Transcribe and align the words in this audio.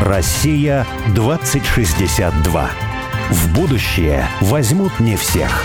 Россия 0.00 0.86
2062. 1.14 2.70
В 3.30 3.54
будущее 3.54 4.26
возьмут 4.40 4.98
не 4.98 5.14
всех. 5.14 5.62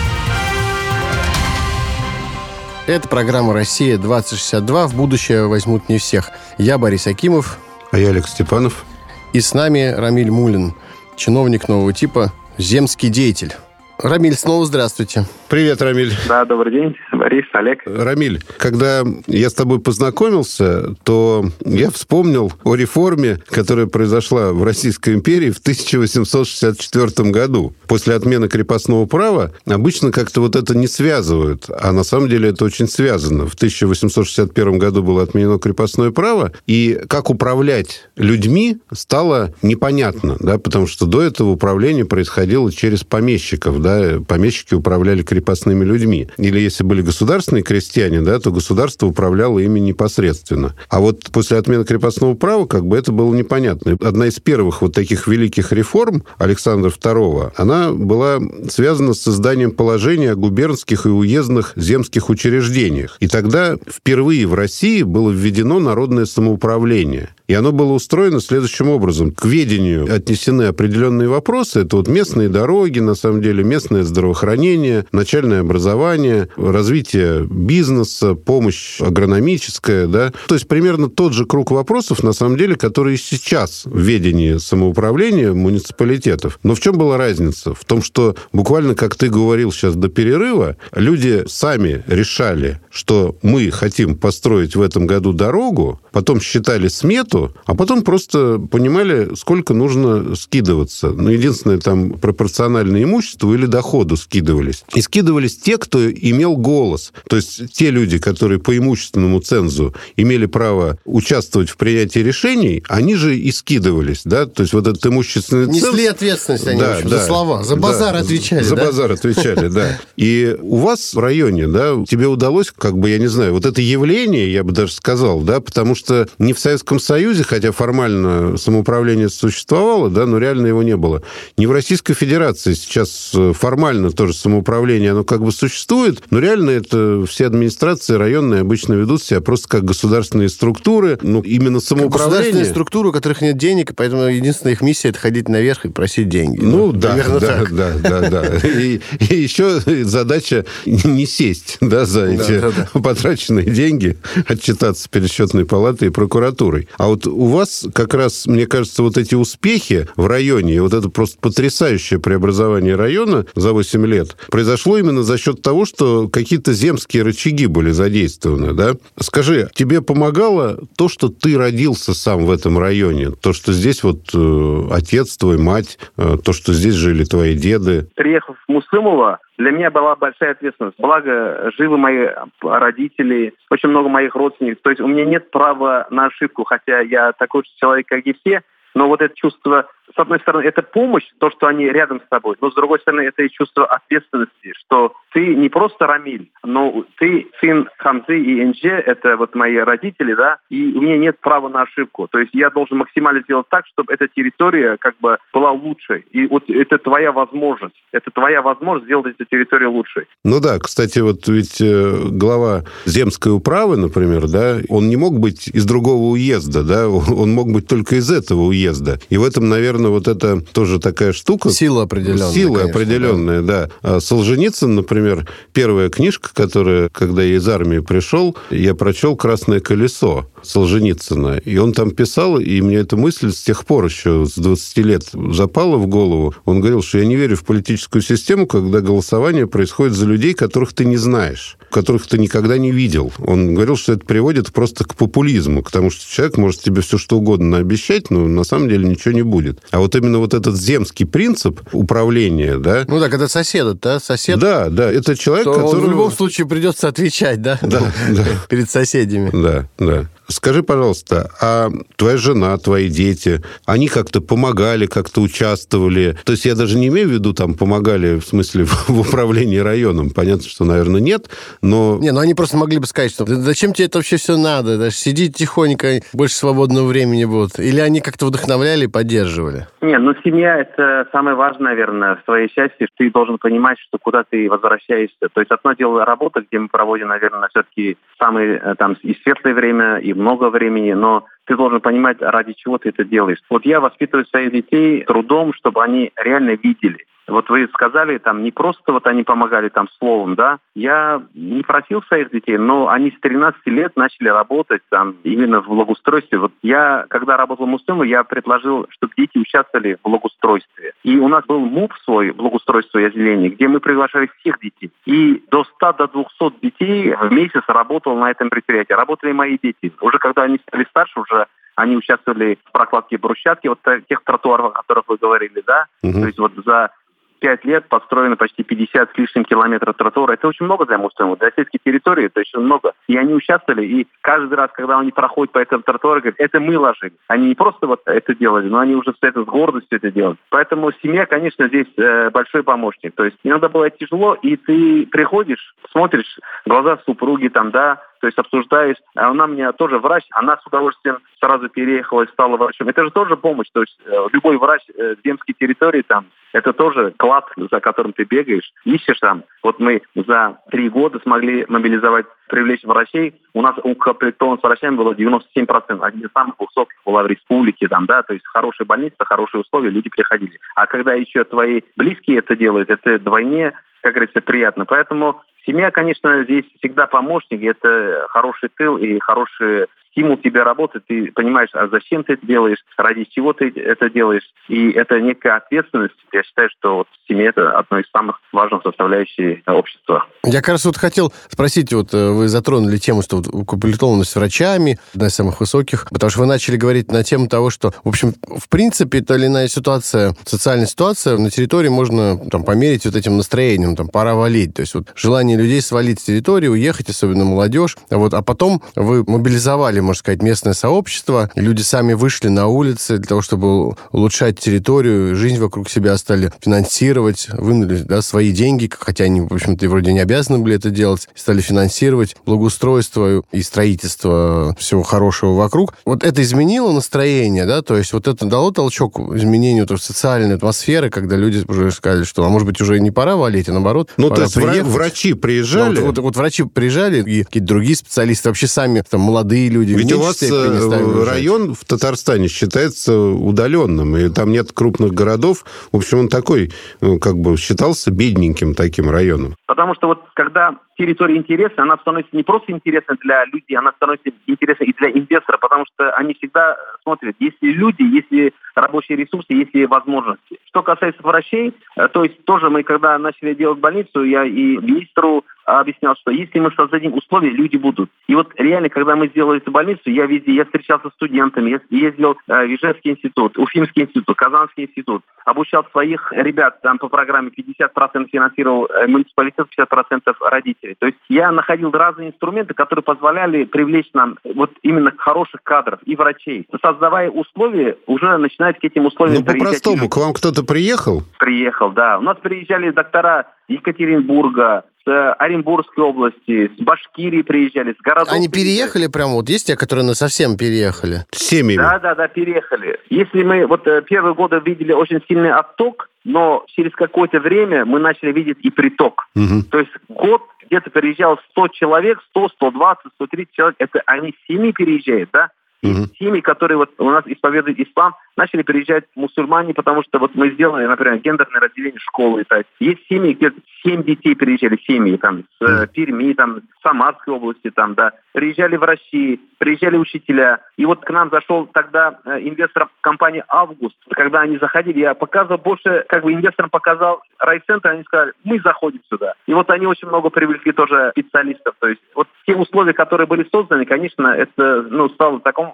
Это 2.86 3.08
программа 3.08 3.54
«Россия-2062». 3.54 4.88
В 4.88 4.94
будущее 4.94 5.48
возьмут 5.48 5.88
не 5.88 6.00
всех. 6.00 6.32
Я 6.58 6.78
Борис 6.78 7.08
Акимов. 7.08 7.58
А 7.94 7.98
я 7.98 8.10
Олег 8.10 8.28
Степанов. 8.28 8.84
И 9.32 9.40
с 9.40 9.54
нами 9.54 9.94
Рамиль 9.96 10.32
Мулин, 10.32 10.76
чиновник 11.16 11.70
нового 11.70 11.94
типа, 11.94 12.34
земский 12.58 13.08
деятель. 13.08 13.54
Рамиль, 13.98 14.36
снова 14.36 14.66
здравствуйте. 14.66 15.26
Привет, 15.48 15.80
Рамиль. 15.80 16.12
Да, 16.28 16.44
добрый 16.44 16.74
день, 16.74 16.96
Борис, 17.12 17.46
Олег. 17.54 17.82
Рамиль, 17.86 18.42
когда 18.58 19.04
я 19.28 19.50
с 19.52 19.54
тобой 19.54 19.80
познакомился, 19.80 20.96
то 21.04 21.46
я 21.64 21.92
вспомнил 21.92 22.52
о 22.64 22.74
реформе, 22.74 23.40
которая 23.48 23.86
произошла 23.86 24.52
в 24.54 24.64
Российской 24.64 25.14
империи 25.14 25.52
в 25.52 25.60
1864 25.60 27.30
году. 27.30 27.76
После 27.88 28.16
отмены 28.16 28.48
крепостного 28.48 29.06
права 29.06 29.52
обычно 29.68 30.12
как-то 30.12 30.42
вот 30.42 30.56
это 30.56 30.76
не 30.76 30.88
связывают, 30.88 31.68
а 31.70 31.92
на 31.92 32.04
самом 32.04 32.28
деле 32.28 32.50
это 32.50 32.66
очень 32.66 32.88
связано. 32.88 33.46
В 33.46 33.54
1861 33.54 34.80
году 34.80 35.04
было 35.04 35.22
отменено 35.22 35.60
крепостное 35.60 36.10
право, 36.10 36.54
и 36.66 37.00
как 37.08 37.30
управлять 37.30 38.10
людьми 38.16 38.80
стало 38.92 39.54
непонятно, 39.62 40.38
да, 40.40 40.58
потому 40.58 40.88
что 40.88 41.06
до 41.06 41.22
этого 41.22 41.50
управление 41.50 42.06
происходило 42.06 42.72
через 42.72 43.04
помещиков, 43.04 43.80
да, 43.80 44.20
помещики 44.28 44.74
управляли 44.74 45.22
крепостными 45.36 45.84
людьми. 45.84 46.30
Или 46.38 46.60
если 46.60 46.84
были 46.86 47.02
государственные 47.02 47.64
крестьяне, 47.64 48.22
да, 48.22 48.40
то 48.40 48.52
государство 48.52 49.08
управляло 49.08 49.60
ими 49.60 49.82
непосредственно. 49.82 50.76
А 50.90 51.02
вот 51.02 51.30
после 51.32 51.58
отмены 51.58 51.84
крепостного 51.84 52.36
права 52.36 52.66
как 52.66 52.86
бы 52.86 52.98
это 52.98 53.12
было 53.12 53.34
непонятно. 53.36 53.98
Одна 54.02 54.28
из 54.28 54.40
первых 54.40 54.82
вот 54.82 54.94
таких 54.94 55.28
великих 55.28 55.74
реформ 55.74 56.24
Александра 56.38 56.90
II, 56.90 57.52
она 57.58 57.92
была 57.92 58.40
связана 58.70 59.14
с 59.14 59.22
созданием 59.22 59.72
положения 59.72 60.32
о 60.32 60.36
губернских 60.36 61.06
и 61.06 61.10
уездных 61.10 61.74
земских 61.76 62.30
учреждениях. 62.30 63.18
И 63.20 63.28
тогда 63.28 63.76
впервые 63.90 64.48
в 64.48 64.54
России 64.54 65.04
было 65.04 65.32
введено 65.32 65.80
народное 65.80 66.26
самоуправление. 66.26 67.35
И 67.48 67.54
оно 67.54 67.72
было 67.72 67.94
устроено 67.94 68.40
следующим 68.42 68.90
образом. 68.90 69.32
К 69.32 69.46
ведению 69.46 70.14
отнесены 70.14 70.64
определенные 70.64 71.28
вопросы. 71.28 71.82
Это 71.82 71.98
вот 71.98 72.08
местные 72.08 72.50
дороги, 72.50 73.00
на 73.00 73.16
самом 73.16 73.42
деле, 73.42 73.64
местное 73.64 74.04
здравоохранение, 74.04 75.06
начальное 75.12 75.62
образование, 75.62 76.50
развитие 76.58 77.46
бизнеса, 77.46 78.34
помощь 78.34 79.00
агрономическая, 79.00 80.08
да. 80.08 80.34
То 80.48 80.56
есть 80.56 80.68
примерно 80.68 81.10
тот 81.10 81.34
же 81.34 81.46
круг 81.46 81.72
вопросов, 81.72 82.24
на 82.24 82.34
самом 82.34 82.58
деле, 82.58 82.76
которые 82.76 83.18
сейчас 83.18 83.84
в 83.86 84.00
ведении 84.00 84.58
самоуправления 84.58 85.54
муниципалитетов. 85.54 86.60
Но 86.64 86.74
в 86.74 86.80
чем 86.80 86.98
была 86.98 87.18
разница? 87.18 87.74
В 87.74 87.86
том, 87.86 88.02
что 88.02 88.36
буквально, 88.54 88.96
как 88.96 89.16
ты 89.16 89.30
говорил 89.30 89.72
сейчас 89.72 89.96
до 89.96 90.10
перерыва, 90.10 90.78
люди 90.94 91.44
сами 91.48 92.04
решали, 92.08 92.82
что 92.96 93.36
мы 93.42 93.70
хотим 93.72 94.16
построить 94.16 94.76
в 94.78 94.82
этом 94.82 95.06
году 95.06 95.34
дорогу, 95.34 96.00
потом 96.14 96.40
считали 96.40 96.88
смету, 96.88 97.54
а 97.66 97.76
потом 97.76 98.04
просто 98.04 98.58
понимали, 98.58 99.36
сколько 99.36 99.74
нужно 99.74 100.34
скидываться. 100.36 101.10
Ну, 101.10 101.30
единственное, 101.30 101.78
там 101.78 102.12
пропорциональное 102.12 103.04
имущество 103.04 103.54
или 103.54 103.66
доходу 103.66 104.16
скидывались. 104.16 104.86
И 104.94 105.02
скидывались 105.02 105.58
те, 105.58 105.78
кто 105.78 106.10
имел 106.10 106.56
голос. 106.56 107.12
То 107.28 107.36
есть 107.36 107.74
те 107.74 107.90
люди, 107.90 108.18
которые 108.18 108.60
по 108.60 108.78
имущественному 108.78 109.42
цензу 109.42 109.94
имели 110.16 110.46
право 110.46 110.98
участвовать 111.04 111.70
в 111.70 111.76
принятии 111.76 112.20
решений, 112.20 112.82
они 112.88 113.16
же 113.16 113.38
и 113.38 113.52
скидывались, 113.52 114.22
да? 114.24 114.46
То 114.46 114.62
есть 114.62 114.74
вот 114.74 114.88
этот 114.88 115.06
имущественный 115.06 115.68
Несли 115.68 116.06
ценз... 116.06 116.10
ответственность 116.12 116.68
они, 116.68 116.80
да, 116.80 116.96
общем, 116.96 117.10
да, 117.10 117.18
за 117.20 117.26
слова, 117.26 117.64
за 117.66 117.76
базар 117.76 118.14
да, 118.14 118.20
отвечали, 118.20 118.64
За 118.64 118.76
да? 118.78 118.86
базар 118.86 119.12
отвечали, 119.12 119.68
да. 119.68 120.00
И 120.16 120.56
у 120.62 120.78
вас 120.78 121.14
в 121.14 121.20
районе, 121.20 121.68
да, 121.68 121.96
тебе 122.08 122.28
удалось, 122.28 122.72
как 122.86 123.00
бы, 123.00 123.10
я 123.10 123.18
не 123.18 123.26
знаю, 123.26 123.52
вот 123.52 123.66
это 123.66 123.82
явление, 123.82 124.54
я 124.54 124.64
бы 124.64 124.72
даже 124.72 124.92
сказал, 124.92 125.42
да, 125.42 125.60
потому 125.60 125.96
что 125.96 126.28
не 126.38 126.54
в 126.54 126.60
Советском 126.60 127.00
Союзе, 127.00 127.44
хотя 127.44 127.72
формально 127.72 128.58
самоуправление 128.58 129.30
существовало, 129.30 130.12
да, 130.12 130.28
но 130.28 130.38
реально 130.38 130.68
его 130.68 130.84
не 130.84 130.96
было. 130.96 131.24
Не 131.58 131.66
в 131.66 131.72
Российской 131.72 132.14
Федерации 132.14 132.76
сейчас 132.76 133.32
э, 133.34 133.54
формально 133.58 134.12
тоже 134.12 134.36
самоуправление, 134.36 135.14
оно 135.14 135.24
как 135.24 135.42
бы 135.42 135.52
существует, 135.52 136.22
но 136.30 136.38
реально 136.38 136.70
это 136.70 137.26
все 137.28 137.48
администрации 137.48 138.14
районные 138.14 138.62
обычно 138.62 138.94
ведут 138.94 139.24
себя 139.24 139.42
просто 139.42 139.68
как 139.68 139.84
государственные 139.84 140.50
структуры, 140.50 141.18
ну, 141.24 141.42
именно 141.42 141.80
самоуправление. 141.80 142.30
Государственные 142.30 142.66
структуры, 142.66 143.10
у 143.10 143.12
которых 143.12 143.42
нет 143.42 143.58
денег, 143.58 143.90
и 143.90 143.94
поэтому 143.96 144.28
единственная 144.28 144.74
их 144.74 144.82
миссия– 144.82 145.08
это 145.10 145.18
ходить 145.18 145.50
наверх 145.50 145.86
и 145.86 145.90
просить 145.90 146.30
деньги. 146.30 146.60
Ну, 146.60 146.92
да, 146.92 147.16
да, 147.16 147.40
да, 147.40 147.66
да, 147.72 147.94
да, 147.98 148.30
да. 148.30 148.58
И, 148.64 149.00
и 149.28 149.36
еще 149.36 149.82
задача 150.04 150.66
не 150.86 151.26
сесть, 151.26 151.80
да, 151.82 152.06
за 152.06 152.26
эти 152.26 152.60
да, 152.60 152.70
да, 152.70 152.75
потраченные 152.94 153.66
деньги, 153.66 154.18
отчитаться 154.48 155.10
перед 155.10 155.32
счетной 155.32 155.66
палатой 155.66 156.10
и 156.10 156.12
прокуратурой. 156.12 156.88
А 156.98 157.08
вот 157.08 157.28
у 157.28 157.46
вас 157.46 157.88
как 157.94 158.14
раз, 158.14 158.48
мне 158.48 158.66
кажется, 158.68 159.04
вот 159.04 159.18
эти 159.18 159.36
успехи 159.36 160.08
в 160.16 160.28
районе, 160.28 160.76
и 160.76 160.80
вот 160.80 160.94
это 160.94 161.10
просто 161.10 161.38
потрясающее 161.40 162.20
преобразование 162.20 162.96
района 162.96 163.46
за 163.56 163.74
8 163.74 164.06
лет, 164.06 164.38
произошло 164.50 164.98
именно 164.98 165.24
за 165.24 165.38
счет 165.38 165.62
того, 165.62 165.86
что 165.86 166.28
какие-то 166.30 166.74
земские 166.74 167.24
рычаги 167.24 167.68
были 167.68 167.92
задействованы, 167.92 168.74
да? 168.74 168.94
Скажи, 169.20 169.70
тебе 169.74 170.02
помогало 170.02 170.80
то, 170.98 171.10
что 171.10 171.30
ты 171.30 171.58
родился 171.58 172.14
сам 172.14 172.46
в 172.46 172.52
этом 172.52 172.78
районе? 172.78 173.32
То, 173.32 173.54
что 173.54 173.74
здесь 173.74 174.04
вот 174.04 174.30
э, 174.34 174.88
отец 174.92 175.38
твой, 175.38 175.58
мать, 175.58 175.98
э, 176.18 176.38
то, 176.44 176.54
что 176.54 176.74
здесь 176.74 176.96
жили 176.96 177.24
твои 177.24 177.56
деды? 177.56 178.08
Приехав 178.16 178.56
в 178.68 178.72
Мусымово, 178.72 179.40
для 179.58 179.72
меня 179.72 179.90
была 179.90 180.16
большая 180.16 180.52
ответственность. 180.52 181.00
Благо, 181.00 181.72
живы 181.78 181.98
мои 181.98 182.28
родители, 182.62 183.54
очень 183.70 183.90
много 183.90 184.10
моих 184.10 184.36
родственников. 184.36 184.82
То 184.84 184.90
есть 184.90 185.02
у 185.02 185.08
меня 185.08 185.26
нет 185.26 185.50
права 185.52 186.08
на 186.10 186.26
ошибку, 186.26 186.64
хотя 186.66 187.00
я 187.02 187.32
такой 187.32 187.64
же 187.64 187.70
человек, 187.80 188.08
как 188.08 188.26
и 188.26 188.34
все. 188.34 188.62
Но 188.94 189.08
вот 189.08 189.22
это 189.22 189.36
чувство 189.36 189.88
с 190.16 190.20
одной 190.20 190.40
стороны, 190.40 190.64
это 190.64 190.82
помощь, 190.82 191.26
то, 191.40 191.50
что 191.52 191.68
они 191.68 191.86
рядом 191.86 192.22
с 192.22 192.30
тобой, 192.30 192.56
но 192.62 192.72
с 192.72 192.76
другой 192.76 193.00
стороны, 193.00 193.22
это 193.22 193.44
и 193.44 193.50
чувство 193.50 193.86
ответственности, 193.86 194.74
что 194.78 195.14
ты 195.34 195.56
не 195.56 195.70
просто 195.70 196.08
Рамиль, 196.08 196.50
но 196.64 197.06
ты 197.20 197.48
сын 197.60 197.90
Хамзы 197.98 198.40
и 198.40 198.64
Энже, 198.64 198.90
это 198.90 199.36
вот 199.36 199.54
мои 199.56 199.76
родители, 199.76 200.34
да, 200.34 200.58
и 200.70 200.94
у 200.94 201.02
меня 201.02 201.18
нет 201.18 201.40
права 201.40 201.68
на 201.68 201.82
ошибку. 201.82 202.28
То 202.32 202.40
есть 202.40 202.54
я 202.54 202.70
должен 202.70 202.98
максимально 202.98 203.42
сделать 203.42 203.68
так, 203.70 203.86
чтобы 203.88 204.14
эта 204.14 204.28
территория 204.28 204.98
как 204.98 205.16
бы 205.20 205.38
была 205.54 205.72
лучшей. 205.72 206.26
И 206.32 206.48
вот 206.48 206.70
это 206.70 206.98
твоя 206.98 207.32
возможность. 207.32 207.96
Это 208.12 208.32
твоя 208.32 208.62
возможность 208.62 209.08
сделать 209.08 209.36
эту 209.38 209.46
территорию 209.46 209.92
лучшей. 209.92 210.26
Ну 210.44 210.60
да, 210.62 210.80
кстати, 210.80 211.20
вот 211.20 211.48
ведь 211.48 211.82
э, 211.82 212.30
глава 212.32 212.84
земской 213.06 213.52
управы, 213.52 213.98
например, 213.98 214.48
да, 214.48 214.78
он 214.90 215.10
не 215.10 215.18
мог 215.18 215.40
быть 215.40 215.68
из 215.68 215.86
другого 215.86 216.32
уезда, 216.32 216.84
да, 216.84 217.10
он 217.10 217.52
мог 217.52 217.72
быть 217.72 217.88
только 217.88 218.16
из 218.16 218.32
этого 218.32 218.62
уезда. 218.62 219.20
И 219.30 219.38
в 219.38 219.44
этом, 219.44 219.68
наверное, 219.68 220.05
наверное, 220.06 220.10
вот 220.10 220.28
это 220.28 220.62
тоже 220.74 221.00
такая 221.00 221.34
штука. 221.34 221.70
Сила 221.72 222.04
определенная. 222.04 222.52
Сила 222.52 222.80
конечно, 222.80 222.92
определенная, 222.92 223.62
да. 223.62 223.90
да. 224.02 224.20
Солженицын, 224.20 224.96
например, 224.96 225.48
первая 225.74 226.10
книжка, 226.10 226.50
которая, 226.54 227.10
когда 227.10 227.44
я 227.44 227.56
из 227.56 227.68
армии 227.68 228.00
пришел, 228.00 228.56
я 228.70 228.96
прочел 228.96 229.36
«Красное 229.36 229.80
колесо». 229.80 230.48
Солженицына. 230.66 231.58
И 231.64 231.78
он 231.78 231.94
там 231.94 232.12
писал, 232.12 232.60
и 232.60 232.82
мне 232.82 232.98
эта 232.98 233.16
мысль 233.16 233.52
с 233.52 233.62
тех 233.62 233.86
пор 233.86 234.06
еще, 234.06 234.46
с 234.46 234.56
20 234.56 234.98
лет, 234.98 235.24
запала 235.52 235.98
в 235.98 236.08
голову. 236.08 236.54
Он 236.66 236.80
говорил, 236.80 237.02
что 237.02 237.20
я 237.20 237.26
не 237.26 237.36
верю 237.36 237.56
в 237.56 237.64
политическую 237.64 238.22
систему, 238.22 238.66
когда 238.66 239.02
голосование 239.02 239.68
происходит 239.68 240.14
за 240.14 240.26
людей, 240.26 240.54
которых 240.54 240.94
ты 240.94 241.06
не 241.06 241.18
знаешь, 241.18 241.78
которых 241.92 242.28
ты 242.28 242.38
никогда 242.38 242.78
не 242.78 242.92
видел. 242.92 243.32
Он 243.40 243.76
говорил, 243.76 243.96
что 243.96 244.14
это 244.14 244.26
приводит 244.26 244.74
просто 244.74 245.06
к 245.06 245.16
популизму, 245.16 245.84
к 245.84 245.92
тому, 245.92 246.10
что 246.10 246.30
человек 246.30 246.58
может 246.58 246.82
тебе 246.82 247.02
все 247.02 247.18
что 247.18 247.38
угодно 247.38 247.78
обещать, 247.78 248.32
но 248.32 248.48
на 248.48 248.64
самом 248.64 248.90
деле 248.90 249.08
ничего 249.08 249.34
не 249.34 249.44
будет. 249.44 249.80
А 249.96 250.00
вот 250.00 250.14
именно 250.14 250.40
вот 250.40 250.54
этот 250.54 250.76
земский 250.76 251.26
принцип 251.26 251.80
управления, 251.94 252.78
да... 252.78 253.06
Ну 253.08 253.18
да, 253.18 253.30
когда 253.30 253.48
сосед, 253.48 253.98
да, 254.02 254.20
сосед... 254.20 254.60
Да, 254.60 254.90
да, 254.90 255.10
это 255.10 255.38
человек, 255.38 255.68
который... 255.68 256.02
в 256.02 256.10
любом 256.10 256.34
случае 256.34 256.68
придется 256.68 257.08
отвечать, 257.08 257.62
да? 257.62 257.80
Да, 257.82 258.02
да. 258.30 258.44
Перед 258.68 258.90
соседями. 258.90 259.52
Да, 259.54 259.88
да. 259.98 260.26
Скажи, 260.48 260.84
пожалуйста, 260.84 261.50
а 261.60 261.90
твоя 262.18 262.38
жена, 262.38 262.78
твои 262.78 263.10
дети, 263.10 263.64
они 263.86 264.08
как-то 264.08 264.42
помогали, 264.42 265.08
как-то 265.08 265.42
участвовали? 265.42 266.38
То 266.44 266.52
есть 266.52 266.66
я 266.66 266.76
даже 266.76 266.98
не 267.00 267.08
имею 267.08 267.30
в 267.30 267.32
виду, 267.32 267.54
там, 267.54 267.74
помогали, 267.74 268.40
в 268.40 268.46
смысле, 268.46 268.84
в 269.08 269.20
управлении 269.20 269.78
районом. 269.78 270.30
Понятно, 270.30 270.68
что, 270.68 270.84
наверное, 270.86 271.22
нет, 271.22 271.48
но... 271.82 272.20
Не, 272.22 272.32
ну 272.32 272.42
они 272.42 272.54
просто 272.54 272.78
могли 272.78 273.00
бы 273.00 273.08
сказать, 273.08 273.32
что 273.32 273.46
зачем 273.48 273.94
тебе 273.94 274.06
это 274.06 274.20
вообще 274.20 274.38
все 274.38 274.58
надо? 274.58 274.98
Даже 274.98 275.16
сиди 275.16 275.50
тихонько, 275.50 276.22
больше 276.34 276.56
свободного 276.56 277.08
времени 277.08 277.46
будет. 277.46 277.80
Или 277.80 278.00
они 278.00 278.20
как-то 278.20 278.46
вдохновляли 278.48 279.06
и 279.06 279.08
поддерживали? 279.08 279.85
Не, 280.02 280.18
ну 280.20 280.34
семья– 280.44 280.78
это 280.80 281.28
самое 281.32 281.56
важное, 281.56 281.92
наверное, 281.92 282.36
в 282.36 282.44
твоей 282.44 282.70
счастье. 282.70 283.08
Ты 283.18 283.32
должен 283.32 283.58
понимать, 283.58 284.00
что 284.00 284.18
куда 284.18 284.44
ты 284.44 284.70
возвращаешься. 284.70 285.50
То 285.54 285.62
есть 285.62 285.72
одно 285.72 285.94
дело 285.94 286.26
работа, 286.26 286.62
где 286.62 286.80
мы 286.80 286.88
проводим, 286.90 287.28
наверное, 287.28 287.70
все-таки 287.70 288.18
самое 288.40 288.78
э, 288.78 288.96
там 288.96 289.16
и 289.22 289.36
светлое 289.42 289.74
время, 289.74 290.18
и 290.18 290.34
много 290.34 290.70
времени, 290.70 291.14
но 291.14 291.46
ты 291.66 291.76
должен 291.76 292.00
понимать, 292.02 292.38
ради 292.42 292.74
чего 292.74 292.98
ты 292.98 293.10
это 293.10 293.24
делаешь. 293.24 293.60
Вот 293.70 293.86
я 293.86 294.00
воспитываю 294.00 294.46
своих 294.46 294.72
детей 294.72 295.24
трудом, 295.24 295.74
чтобы 295.74 296.04
они 296.04 296.32
реально 296.36 296.72
видели. 296.72 297.26
Вот 297.48 297.70
вы 297.70 297.88
сказали, 297.94 298.38
там 298.38 298.64
не 298.64 298.72
просто 298.72 299.12
вот 299.12 299.28
они 299.28 299.44
помогали 299.44 299.90
там 299.90 300.08
словом, 300.18 300.56
да. 300.56 300.80
Я 300.96 301.44
не 301.54 301.84
просил 301.84 302.24
своих 302.24 302.50
детей, 302.50 302.78
но 302.78 303.10
они 303.10 303.32
с 303.32 303.40
13 303.40 303.86
лет 303.88 304.14
начали 304.16 304.48
работать 304.48 305.02
там 305.10 305.36
именно 305.44 305.82
в 305.82 305.88
благоустройстве. 305.88 306.58
Вот 306.58 306.72
я, 306.82 307.26
когда 307.30 307.58
работал 307.58 307.86
в 307.86 307.90
Муслиму, 307.90 308.24
я 308.24 308.44
предложил, 308.44 309.06
чтобы 309.10 309.34
дети 309.38 309.58
участвовали 309.58 310.16
в 310.16 310.28
благоустройстве. 310.28 311.14
И 311.24 311.38
у 311.38 311.48
нас 311.48 311.64
был 311.66 311.80
МУП 311.80 312.14
свой, 312.24 312.52
благоустройство 312.52 313.20
и 313.20 313.26
озеленение, 313.26 313.70
где 313.70 313.88
мы 313.88 314.00
приглашали 314.00 314.50
всех 314.60 314.80
детей. 314.80 315.12
И 315.26 315.64
до 315.70 315.84
100 315.84 316.14
до 316.14 316.28
200 316.28 316.82
детей 316.82 317.36
в 317.36 317.52
месяц 317.52 317.84
работал 317.88 318.36
на 318.38 318.50
этом 318.50 318.70
предприятии. 318.70 319.14
Работали 319.14 319.52
мои 319.52 319.78
дети. 319.82 320.12
Уже 320.22 320.40
когда 320.40 320.64
они 320.64 320.80
стали 320.88 321.06
старше, 321.06 321.40
уже 321.40 321.55
они 321.96 322.18
участвовали 322.18 322.78
в 322.86 322.92
прокладке 322.92 323.38
брусчатки, 323.38 323.88
вот 323.88 324.00
тех 324.28 324.44
тротуаров, 324.44 324.88
о 324.88 325.02
которых 325.02 325.28
вы 325.28 325.38
говорили, 325.38 325.82
да. 325.86 326.08
Угу. 326.24 326.34
То 326.34 326.46
есть 326.46 326.60
вот 326.60 326.72
за 326.86 327.12
пять 327.60 327.84
лет 327.86 328.08
построено 328.08 328.56
почти 328.56 328.84
50 328.84 329.32
с 329.32 329.38
лишним 329.38 329.66
километров 329.66 330.16
тротуара. 330.16 330.54
Это 330.54 330.68
очень 330.68 330.86
много 330.86 331.06
для 331.06 331.18
Мустома. 331.18 331.56
Для 331.56 331.72
сельской 331.76 332.00
территории 332.04 332.46
это 332.46 332.60
очень 332.60 332.80
много. 332.80 333.14
И 333.28 333.38
они 333.38 333.54
участвовали, 333.54 334.06
и 334.06 334.28
каждый 334.42 334.76
раз, 334.76 334.92
когда 334.94 335.20
они 335.20 335.32
проходят 335.32 335.72
по 335.72 335.80
этому 335.80 336.04
тротуару, 336.04 336.42
говорят, 336.42 336.60
это 336.60 336.80
мы 336.80 336.98
ложили. 336.98 337.34
Они 337.48 337.70
не 337.70 337.76
просто 337.76 338.08
вот 338.08 338.22
это 338.26 338.54
делали, 338.54 338.88
но 338.88 339.00
они 339.00 339.16
уже 339.16 339.32
с 339.32 339.42
этой 339.42 339.64
гордостью 339.64 340.18
это 340.18 340.32
делают. 340.32 340.60
Поэтому 340.70 341.12
семья, 341.24 341.46
конечно, 341.46 341.88
здесь 341.88 342.08
э, 342.18 342.50
большой 342.52 342.84
помощник. 342.84 343.34
То 343.36 343.46
есть 343.46 343.58
иногда 343.64 343.90
бывает 343.90 344.18
тяжело, 344.18 344.56
и 344.56 344.76
ты 344.76 345.26
приходишь, 345.28 345.96
смотришь, 346.12 346.60
глаза 346.86 347.20
супруги 347.26 347.70
там, 347.70 347.92
да, 347.92 348.22
то 348.42 348.48
есть 348.48 348.58
обсуждаешь. 348.58 349.18
А 349.36 349.50
она 349.50 349.68
мне 349.68 349.92
тоже 349.94 350.20
врач, 350.20 350.44
она 350.52 350.78
с 350.78 350.86
удовольствием 350.86 351.40
сразу 351.60 351.90
переехала 351.90 352.44
и 352.44 352.52
стала 352.52 352.78
врачом. 352.78 353.08
Это 353.08 353.24
же 353.24 353.32
тоже 353.32 353.58
помощь. 353.58 353.88
То 353.94 354.02
есть 354.02 354.18
э, 354.26 354.48
любой 354.54 354.78
врач 354.78 355.02
э, 355.16 355.36
земской 355.44 355.76
территории 355.78 356.22
там, 356.22 356.46
это 356.74 356.92
тоже 356.94 357.34
клад, 357.38 357.66
за 357.78 358.00
которым 358.00 358.34
ты 358.34 358.44
бегаешь, 358.44 358.92
ищешь 359.06 359.40
там. 359.40 359.64
Вот 359.82 360.00
мы 360.00 360.22
за 360.36 360.78
три 360.92 361.10
года 361.10 361.40
смогли 361.40 361.86
мобилизовать, 361.88 362.46
привлечь 362.68 363.04
врачей. 363.04 363.56
У 363.74 363.82
нас 363.82 363.96
укомплектованность 364.04 364.84
врачами 364.84 365.16
было 365.16 365.34
97%. 365.34 366.22
Один 366.22 366.42
из 366.42 366.52
самых 366.52 366.76
высоких 366.80 367.18
была 367.26 367.44
в 367.44 367.48
республике. 367.48 368.08
Там, 368.08 368.26
да, 368.26 368.44
то 368.44 368.54
есть 368.54 368.66
хорошая 368.68 369.06
больница, 369.06 369.36
хорошие 369.40 369.82
условия, 369.82 370.10
люди 370.10 370.30
приходили. 370.30 370.78
А 370.96 371.08
когда 371.08 371.34
еще 371.34 371.64
твои 371.64 372.02
близкие 372.18 372.60
это 372.60 372.76
делают, 372.76 373.10
это 373.10 373.36
вдвойне 373.36 373.94
как 374.26 374.34
говорится, 374.34 374.60
приятно. 374.60 375.06
Поэтому 375.06 375.62
Семья, 375.86 376.12
конечно, 376.12 376.64
здесь 376.64 376.86
всегда 376.98 377.28
помощник, 377.28 377.84
это 377.84 378.48
хороший 378.50 378.90
тыл 378.90 379.18
и 379.18 379.40
хороший 379.40 380.08
стимул 380.36 380.58
тебе 380.58 380.84
работать, 380.84 381.26
ты 381.28 381.52
понимаешь, 381.54 381.90
а 381.94 382.08
зачем 382.10 382.44
ты 382.44 382.54
это 382.54 382.66
делаешь, 382.68 382.98
ради 383.18 383.46
чего 383.50 383.72
ты 383.74 383.90
это 383.96 384.30
делаешь. 384.30 384.70
И 384.90 385.12
это 385.12 385.40
некая 385.40 385.78
ответственность. 385.78 386.36
Я 386.52 386.64
считаю, 386.64 386.90
что 386.90 387.18
вот 387.18 387.28
семья– 387.48 387.70
это 387.76 387.98
одно 387.98 388.20
из 388.20 388.30
самых 388.32 388.60
важных 388.74 389.02
составляющих 389.04 389.80
общества. 389.88 390.46
Я 390.66 390.82
раз 390.86 391.06
вот 391.06 391.18
хотел 391.18 391.54
спросить, 391.70 392.14
вот 392.14 392.34
э, 392.34 392.50
вы 392.52 392.68
затронули 392.68 393.18
тему, 393.18 393.42
что 393.42 393.58
вот 393.58 393.68
укомплектованность 393.68 394.56
врачами 394.56 395.18
одна 395.34 395.48
из 395.48 395.56
самых 395.56 395.80
высоких, 395.80 396.28
потому 396.30 396.50
что 396.50 396.60
вы 396.60 396.66
начали 396.66 396.98
говорить 396.98 397.32
на 397.32 397.44
тему 397.44 397.68
того, 397.68 397.90
что, 397.90 398.12
в 398.24 398.30
общем, 398.30 398.54
в 398.62 398.90
принципе, 398.90 399.42
та 399.42 399.56
или 399.56 399.68
иная 399.68 399.88
ситуация, 399.88 400.54
социальная 400.66 401.08
ситуация 401.08 401.58
на 401.58 401.70
территории 401.70 402.10
можно 402.10 402.58
там 402.70 402.84
померить 402.84 403.26
вот 403.26 403.36
этим 403.36 403.58
настроением, 403.58 404.16
там, 404.16 404.28
пора 404.28 404.56
валить. 404.56 404.94
То 404.94 405.02
есть 405.02 405.16
вот 405.16 405.30
желание 405.36 405.78
людей 405.78 406.02
свалить 406.02 406.40
с 406.40 406.44
территории, 406.44 406.88
уехать, 406.88 407.30
особенно 407.30 407.64
молодежь. 407.64 408.18
Вот, 408.30 408.54
а 408.54 408.62
потом 408.62 409.02
вы 409.16 409.44
мобилизовали 409.48 410.25
можно 410.26 410.40
сказать, 410.40 410.62
местное 410.62 410.94
сообщество. 410.94 411.70
Люди 411.76 412.02
сами 412.02 412.34
вышли 412.34 412.68
на 412.68 412.88
улицы 412.88 413.38
для 413.38 413.48
того, 413.48 413.62
чтобы 413.62 414.16
улучшать 414.32 414.80
территорию, 414.80 415.56
жизнь 415.56 415.80
вокруг 415.80 416.10
себя 416.10 416.38
стали 416.38 416.72
финансировать, 416.82 417.68
вынули 417.72 418.18
да, 418.18 418.42
свои 418.42 418.72
деньги, 418.72 419.10
хотя 419.18 419.46
они, 419.46 419.62
в 419.62 419.74
общем-то, 419.74 420.08
вроде 420.10 420.34
не 420.34 420.40
обязаны 420.40 420.80
были 420.80 420.96
это 420.96 421.10
делать, 421.10 421.48
стали 421.56 421.82
финансировать 421.82 422.56
благоустройство 422.66 423.64
и 423.72 423.82
строительство 423.82 424.96
всего 425.00 425.24
хорошего 425.24 425.74
вокруг. 425.74 426.16
Вот 426.26 426.44
это 426.44 426.62
изменило 426.62 427.12
настроение, 427.12 427.86
да, 427.86 428.02
то 428.02 428.18
есть 428.18 428.34
вот 428.34 428.48
это 428.48 428.66
дало 428.66 428.92
толчок 428.92 429.40
изменению 429.56 430.08
то, 430.08 430.18
социальной 430.18 430.76
атмосферы, 430.76 431.30
когда 431.30 431.56
люди 431.56 431.84
уже 431.88 432.12
сказали, 432.12 432.44
что, 432.44 432.66
а 432.66 432.70
может 432.70 432.88
быть, 432.88 433.00
уже 433.02 433.20
не 433.20 433.32
пора 433.32 433.56
валить, 433.56 433.90
а 433.90 433.94
наоборот, 433.94 434.32
Ну, 434.38 434.50
то 434.50 434.62
есть 434.62 434.74
приехать. 434.74 435.04
врачи 435.04 435.54
приезжали? 435.54 436.20
вот, 436.20 436.36
вот, 436.36 436.38
вот 436.40 436.56
врачи 436.56 436.84
приезжали, 436.84 437.44
и 437.44 437.64
какие-то 437.64 437.88
другие 437.88 438.16
специалисты, 438.16 438.70
вообще 438.70 438.88
сами, 438.88 439.24
там, 439.30 439.42
молодые 439.42 439.90
люди, 439.90 440.14
ведь 440.16 440.34
у 440.34 440.40
вас 440.40 440.62
э, 440.64 441.46
район 441.46 441.94
в 441.94 442.06
Татарстане 442.06 442.68
считается 442.68 443.38
удаленным, 443.38 444.36
и 444.38 444.50
там 444.50 444.72
нет 444.72 444.92
крупных 444.94 445.34
городов. 445.34 445.86
В 446.12 446.18
общем, 446.18 446.40
он 446.40 446.50
такой, 446.50 446.92
ну, 447.22 447.40
как 447.40 447.58
бы 447.58 447.78
считался 447.78 448.32
бедненьким 448.32 448.96
таким 448.96 449.30
районом. 449.30 449.76
Потому 449.88 450.16
что 450.16 450.28
вот 450.28 450.44
когда 450.54 450.96
территория 451.18 451.58
интересна, 451.58 452.04
она 452.04 452.18
становится 452.18 452.56
не 452.56 452.64
просто 452.64 452.92
интересной 452.92 453.38
для 453.42 453.66
людей, 453.66 453.96
она 453.96 454.12
становится 454.14 454.50
интересной 454.68 455.08
и 455.08 455.14
для 455.14 455.30
инвестора, 455.32 455.78
потому 455.78 456.06
что 456.06 456.32
они 456.32 456.54
всегда 456.56 456.98
смотрят, 457.24 457.56
если 457.60 457.88
люди, 457.88 458.22
если 458.22 458.74
рабочие 458.96 459.38
ресурсы, 459.38 459.68
если 459.70 460.06
возможности. 460.06 460.80
Что 460.88 461.04
касается 461.04 461.42
врачей, 461.42 461.94
э, 462.16 462.28
то 462.28 462.44
есть 462.44 462.64
тоже 462.66 462.90
мы, 462.90 463.04
когда 463.04 463.38
начали 463.38 463.74
делать 463.74 464.00
больницу, 464.00 464.44
я 464.44 464.64
и 464.64 464.98
министру 464.98 465.64
объяснял, 465.86 466.36
что 466.36 466.52
если 466.52 466.80
мы 466.80 466.92
создадим 466.92 467.34
условия, 467.34 467.70
люди 467.70 467.98
будут. 467.98 468.30
И 468.48 468.56
вот 468.56 468.72
реально, 468.76 469.10
когда 469.10 469.36
мы 469.36 469.48
сделали 469.48 469.80
эту 469.80 469.92
больницу, 469.92 470.22
я 470.26 470.46
везде, 470.46 470.74
я 470.74 470.86
встречался 470.86 471.30
с 471.30 471.34
студентами, 471.34 471.92
я 471.92 472.00
ездил 472.10 472.58
э, 472.68 472.86
в 472.86 472.96
Ижевский 472.96 473.32
институт, 473.32 473.78
Уфимский 473.78 474.24
институт, 474.24 474.58
Казанский 474.58 475.06
институт, 475.06 475.44
обучал 475.64 476.06
своих 476.12 476.52
ребят, 476.52 477.02
там 477.02 477.18
по 477.18 477.28
программе 477.28 477.70
50% 477.70 478.50
финансировал 478.52 479.06
э, 479.06 479.28
муниципалитет, 479.28 479.88
50% 479.98 480.56
родителей. 480.62 481.16
То 481.20 481.28
есть 481.28 481.38
я 481.50 481.72
находил 481.72 482.12
разные 482.12 482.50
инструменты, 482.50 482.94
которые 482.94 483.24
позволяли 483.24 483.86
привлечь 483.86 484.30
нам 484.34 484.58
вот 484.64 484.92
именно 485.04 485.32
хороших 485.38 485.82
кадров 485.84 486.20
и 486.26 486.36
врачей. 486.36 486.88
Создавая 487.02 487.50
условия, 487.50 488.18
уже 488.26 488.58
начинать 488.58 489.00
к 489.00 489.04
этим 489.04 489.26
условиям... 489.26 489.64
Ну, 489.66 489.74
по-простому, 489.74 490.30
к 490.30 490.38
вам 490.38 490.54
кто-то 490.54 490.84
приехал? 490.84 491.44
Приехал, 491.60 492.12
да. 492.12 492.40
У 492.40 492.42
нас 492.42 492.58
приезжали 492.58 493.12
доктора 493.12 493.68
Екатеринбурга, 493.88 495.06
с 495.26 495.30
э, 495.30 495.54
Оренбургской 495.58 496.24
области, 496.24 496.92
с 496.98 497.02
Башкирии 497.02 497.64
приезжали, 497.64 498.14
с 498.14 498.22
городов. 498.22 498.54
Они 498.54 498.70
переехали 498.70 499.28
прямо? 499.28 499.54
Вот 499.54 499.70
есть 499.70 499.88
те, 499.88 499.96
которые 499.96 500.26
на 500.26 500.36
совсем 500.36 500.78
переехали? 500.78 501.46
С 501.52 501.64
семьями? 501.68 501.98
Да, 501.98 502.20
да, 502.20 502.36
да, 502.36 502.48
переехали. 502.48 503.20
Если 503.30 503.64
мы 503.64 503.86
вот 503.88 504.08
э, 504.08 504.22
первые 504.22 504.54
годы 504.54 504.80
видели 504.86 505.12
очень 505.12 505.42
сильный 505.48 505.72
отток, 505.72 506.30
но 506.44 506.86
через 506.88 507.12
какое-то 507.14 507.60
время 507.60 508.06
мы 508.06 508.20
начали 508.20 508.52
видеть 508.52 508.78
и 508.82 508.92
приток. 508.92 509.48
Угу. 509.56 509.84
То 509.90 510.00
есть 510.00 510.12
год 510.30 510.62
где-то 510.88 511.10
переезжал 511.10 511.60
100 511.72 511.88
человек, 511.90 512.40
100, 512.52 512.70
120, 512.70 513.26
130 513.36 513.74
человек. 513.74 513.96
Это 513.98 514.22
они 514.28 514.52
с 514.52 514.68
семьи 514.68 514.92
переезжают, 514.92 515.50
да? 515.52 515.70
Угу. 516.12 516.28
Семьи, 516.40 516.62
которые 516.62 516.98
вот 516.98 517.12
у 517.18 517.30
нас 517.30 517.44
исповедуют 517.46 518.00
ислам, 518.00 518.36
начали 518.58 518.84
приезжать 518.84 519.26
мусульмане, 519.36 519.94
потому 519.94 520.24
что 520.24 520.40
вот 520.40 520.56
мы 520.56 520.72
сделали, 520.72 521.06
например, 521.06 521.40
гендерное 521.40 521.82
разделение 521.82 522.20
школы. 522.20 522.64
То 522.66 522.78
есть, 522.78 522.90
есть 523.00 523.22
семьи, 523.28 523.54
где 523.54 523.72
семь 524.04 524.24
детей 524.24 524.56
приезжали, 524.56 524.98
семьи 525.06 525.38
там 525.38 525.64
с 525.80 525.84
mm. 525.84 526.08
Перми, 526.08 526.54
там, 526.54 526.82
с 527.00 527.02
Самарской 527.02 527.54
области, 527.54 527.90
там, 527.90 528.14
да, 528.14 528.34
приезжали 528.54 528.96
врачи, 528.96 529.60
приезжали 529.78 530.18
учителя. 530.18 530.80
И 530.98 531.06
вот 531.06 531.26
к 531.26 531.30
нам 531.30 531.50
зашел 531.50 531.88
тогда 531.88 532.40
э, 532.46 532.60
инвестор 532.62 533.10
компании 533.22 533.64
«Август». 533.68 534.16
Когда 534.32 534.62
они 534.62 534.78
заходили, 534.78 535.20
я 535.20 535.34
показывал 535.34 535.80
больше, 535.80 536.26
как 536.30 536.44
бы 536.44 536.54
инвесторам 536.54 536.90
показал 536.90 537.42
райцентр, 537.60 538.10
они 538.10 538.24
сказали, 538.24 538.54
мы 538.64 538.80
заходим 538.80 539.22
сюда. 539.30 539.54
И 539.66 539.74
вот 539.74 539.90
они 539.90 540.06
очень 540.06 540.28
много 540.28 540.50
привлекли 540.50 540.92
тоже 540.92 541.32
специалистов. 541.32 541.96
То 542.00 542.08
есть 542.08 542.22
вот 542.36 542.48
те 542.66 542.76
условия, 542.76 543.14
которые 543.14 543.48
были 543.48 543.68
созданы, 543.72 544.06
конечно, 544.06 544.48
это 544.48 545.06
ну, 545.10 545.30
стало 545.30 545.60
таким 545.60 545.94